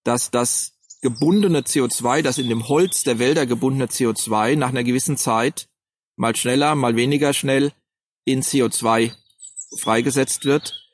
dass 0.05 0.31
das 0.31 0.78
gebundene 1.01 1.61
CO2, 1.61 2.23
das 2.23 2.39
in 2.39 2.49
dem 2.49 2.69
Holz 2.69 3.03
der 3.05 3.19
Wälder 3.19 3.47
gebundene 3.47 3.87
CO2 3.87 4.57
nach 4.57 4.71
einer 4.71 4.85
gewissen 4.85 5.17
Zeit 5.17 5.69
mal 6.17 6.35
schneller, 6.35 6.75
mal 6.75 6.97
weniger 6.97 7.33
schnell 7.33 7.73
in 8.25 8.43
CO2 8.43 9.13
freigesetzt 9.81 10.45
wird 10.45 10.89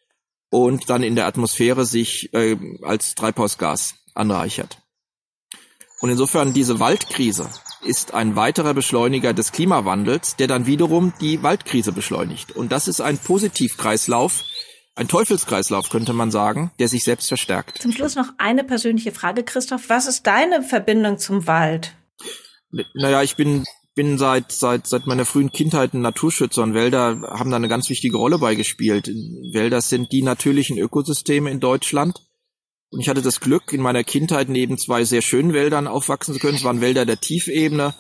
und 0.51 0.91
dann 0.91 1.03
in 1.03 1.17
der 1.17 1.27
Atmosphäre 1.27 1.87
sich 1.87 2.33
äh, 2.35 2.57
als 2.83 3.15
Treibhausgas 3.15 3.95
anreichert. 4.15 4.79
Und 6.01 6.11
insofern 6.11 6.53
diese 6.53 6.81
Waldkrise 6.81 7.49
ist 7.83 8.13
ein 8.13 8.37
weiterer 8.37 8.75
Beschleuniger 8.75 9.33
des 9.33 9.53
Klimawandels, 9.53 10.37
der 10.37 10.49
dann 10.49 10.67
wiederum 10.67 11.15
die 11.21 11.43
Waldkrise 11.43 11.93
beschleunigt. 11.93 12.53
Und 12.53 12.73
das 12.73 12.89
ist 12.89 13.01
ein 13.01 13.19
Positivkreislauf, 13.19 14.45
ein 14.95 15.09
Teufelskreislauf, 15.09 15.89
könnte 15.91 16.13
man 16.13 16.31
sagen, 16.31 16.71
der 16.79 16.89
sich 16.89 17.05
selbst 17.05 17.29
verstärkt. 17.29 17.83
Zum 17.83 17.93
Schluss 17.93 18.15
noch 18.15 18.29
eine 18.39 18.65
persönliche 18.65 19.13
Frage, 19.13 19.43
Christoph. 19.43 19.89
Was 19.89 20.07
ist 20.07 20.27
deine 20.27 20.63
Verbindung 20.63 21.19
zum 21.19 21.47
Wald? 21.47 21.95
Naja, 22.95 23.23
ich 23.23 23.37
bin, 23.37 23.65
bin 23.95 24.19
seit, 24.19 24.53
seit, 24.53 24.87
seit 24.87 25.07
meiner 25.07 25.25
frühen 25.25 25.53
Kindheit 25.53 25.95
ein 25.95 26.01
Naturschützer 26.01 26.63
und 26.63 26.75
Wälder 26.75 27.23
haben 27.31 27.51
da 27.51 27.57
eine 27.57 27.69
ganz 27.69 27.89
wichtige 27.89 28.17
Rolle 28.17 28.39
beigespielt. 28.39 29.09
Wälder 29.09 29.81
sind 29.81 30.13
die 30.13 30.23
natürlichen 30.23 30.79
Ökosysteme 30.79 31.51
in 31.51 31.61
Deutschland. 31.61 32.21
Und 32.91 33.01
ich 33.01 33.09
hatte 33.09 33.23
das 33.23 33.41
Glück, 33.41 33.73
in 33.73 33.81
meiner 33.81 34.05
Kindheit 34.05 34.49
neben 34.49 34.79
zwei 34.79 35.05
sehr 35.05 35.23
schönen 35.23 35.53
Wäldern 35.53 35.89
aufwachsen 35.89 36.35
zu 36.35 36.41
können. 36.41 36.57
Es 36.57 36.63
waren 36.65 36.81
Wälder 36.81 37.05
der 37.05 37.19
Tiefebene 37.21 37.95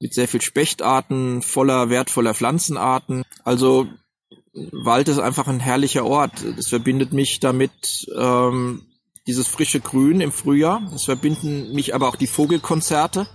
mit 0.00 0.12
sehr 0.12 0.28
viel 0.28 0.42
Spechtarten, 0.42 1.40
voller 1.40 1.88
wertvoller 1.88 2.34
Pflanzenarten. 2.34 3.24
Also 3.44 3.88
Wald 4.54 5.08
ist 5.08 5.18
einfach 5.18 5.48
ein 5.48 5.60
herrlicher 5.60 6.04
Ort. 6.04 6.42
Es 6.58 6.68
verbindet 6.68 7.12
mich 7.12 7.40
damit 7.40 8.06
ähm, 8.16 8.82
dieses 9.26 9.48
frische 9.48 9.80
Grün 9.80 10.20
im 10.20 10.32
Frühjahr. 10.32 10.82
Es 10.94 11.04
verbinden 11.04 11.72
mich 11.72 11.94
aber 11.94 12.08
auch 12.08 12.16
die 12.16 12.26
Vogelkonzerte 12.26 13.26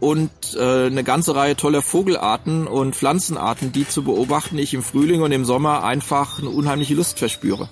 und 0.00 0.30
äh, 0.56 0.86
eine 0.86 1.04
ganze 1.04 1.36
Reihe 1.36 1.56
toller 1.56 1.82
Vogelarten 1.82 2.66
und 2.66 2.96
Pflanzenarten, 2.96 3.72
die 3.72 3.86
zu 3.86 4.02
beobachten 4.04 4.58
ich 4.58 4.74
im 4.74 4.82
Frühling 4.82 5.22
und 5.22 5.32
im 5.32 5.44
Sommer 5.44 5.84
einfach 5.84 6.38
eine 6.38 6.50
unheimliche 6.50 6.94
Lust 6.94 7.18
verspüre 7.18 7.68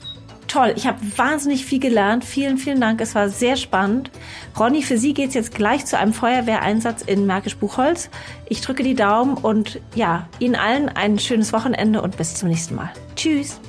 toll. 0.50 0.74
Ich 0.76 0.86
habe 0.86 0.98
wahnsinnig 1.16 1.64
viel 1.64 1.78
gelernt. 1.78 2.24
Vielen, 2.24 2.58
vielen 2.58 2.80
Dank. 2.80 3.00
Es 3.00 3.14
war 3.14 3.28
sehr 3.28 3.56
spannend. 3.56 4.10
Ronny, 4.58 4.82
für 4.82 4.98
Sie 4.98 5.14
geht's 5.14 5.34
jetzt 5.34 5.54
gleich 5.54 5.86
zu 5.86 5.98
einem 5.98 6.12
Feuerwehreinsatz 6.12 7.02
in 7.02 7.26
Märkisch-Buchholz. 7.26 8.10
Ich 8.48 8.60
drücke 8.60 8.82
die 8.82 8.94
Daumen 8.94 9.34
und 9.34 9.80
ja, 9.94 10.28
Ihnen 10.38 10.56
allen 10.56 10.88
ein 10.88 11.18
schönes 11.18 11.52
Wochenende 11.52 12.02
und 12.02 12.16
bis 12.16 12.34
zum 12.34 12.48
nächsten 12.48 12.74
Mal. 12.74 12.90
Tschüss. 13.16 13.60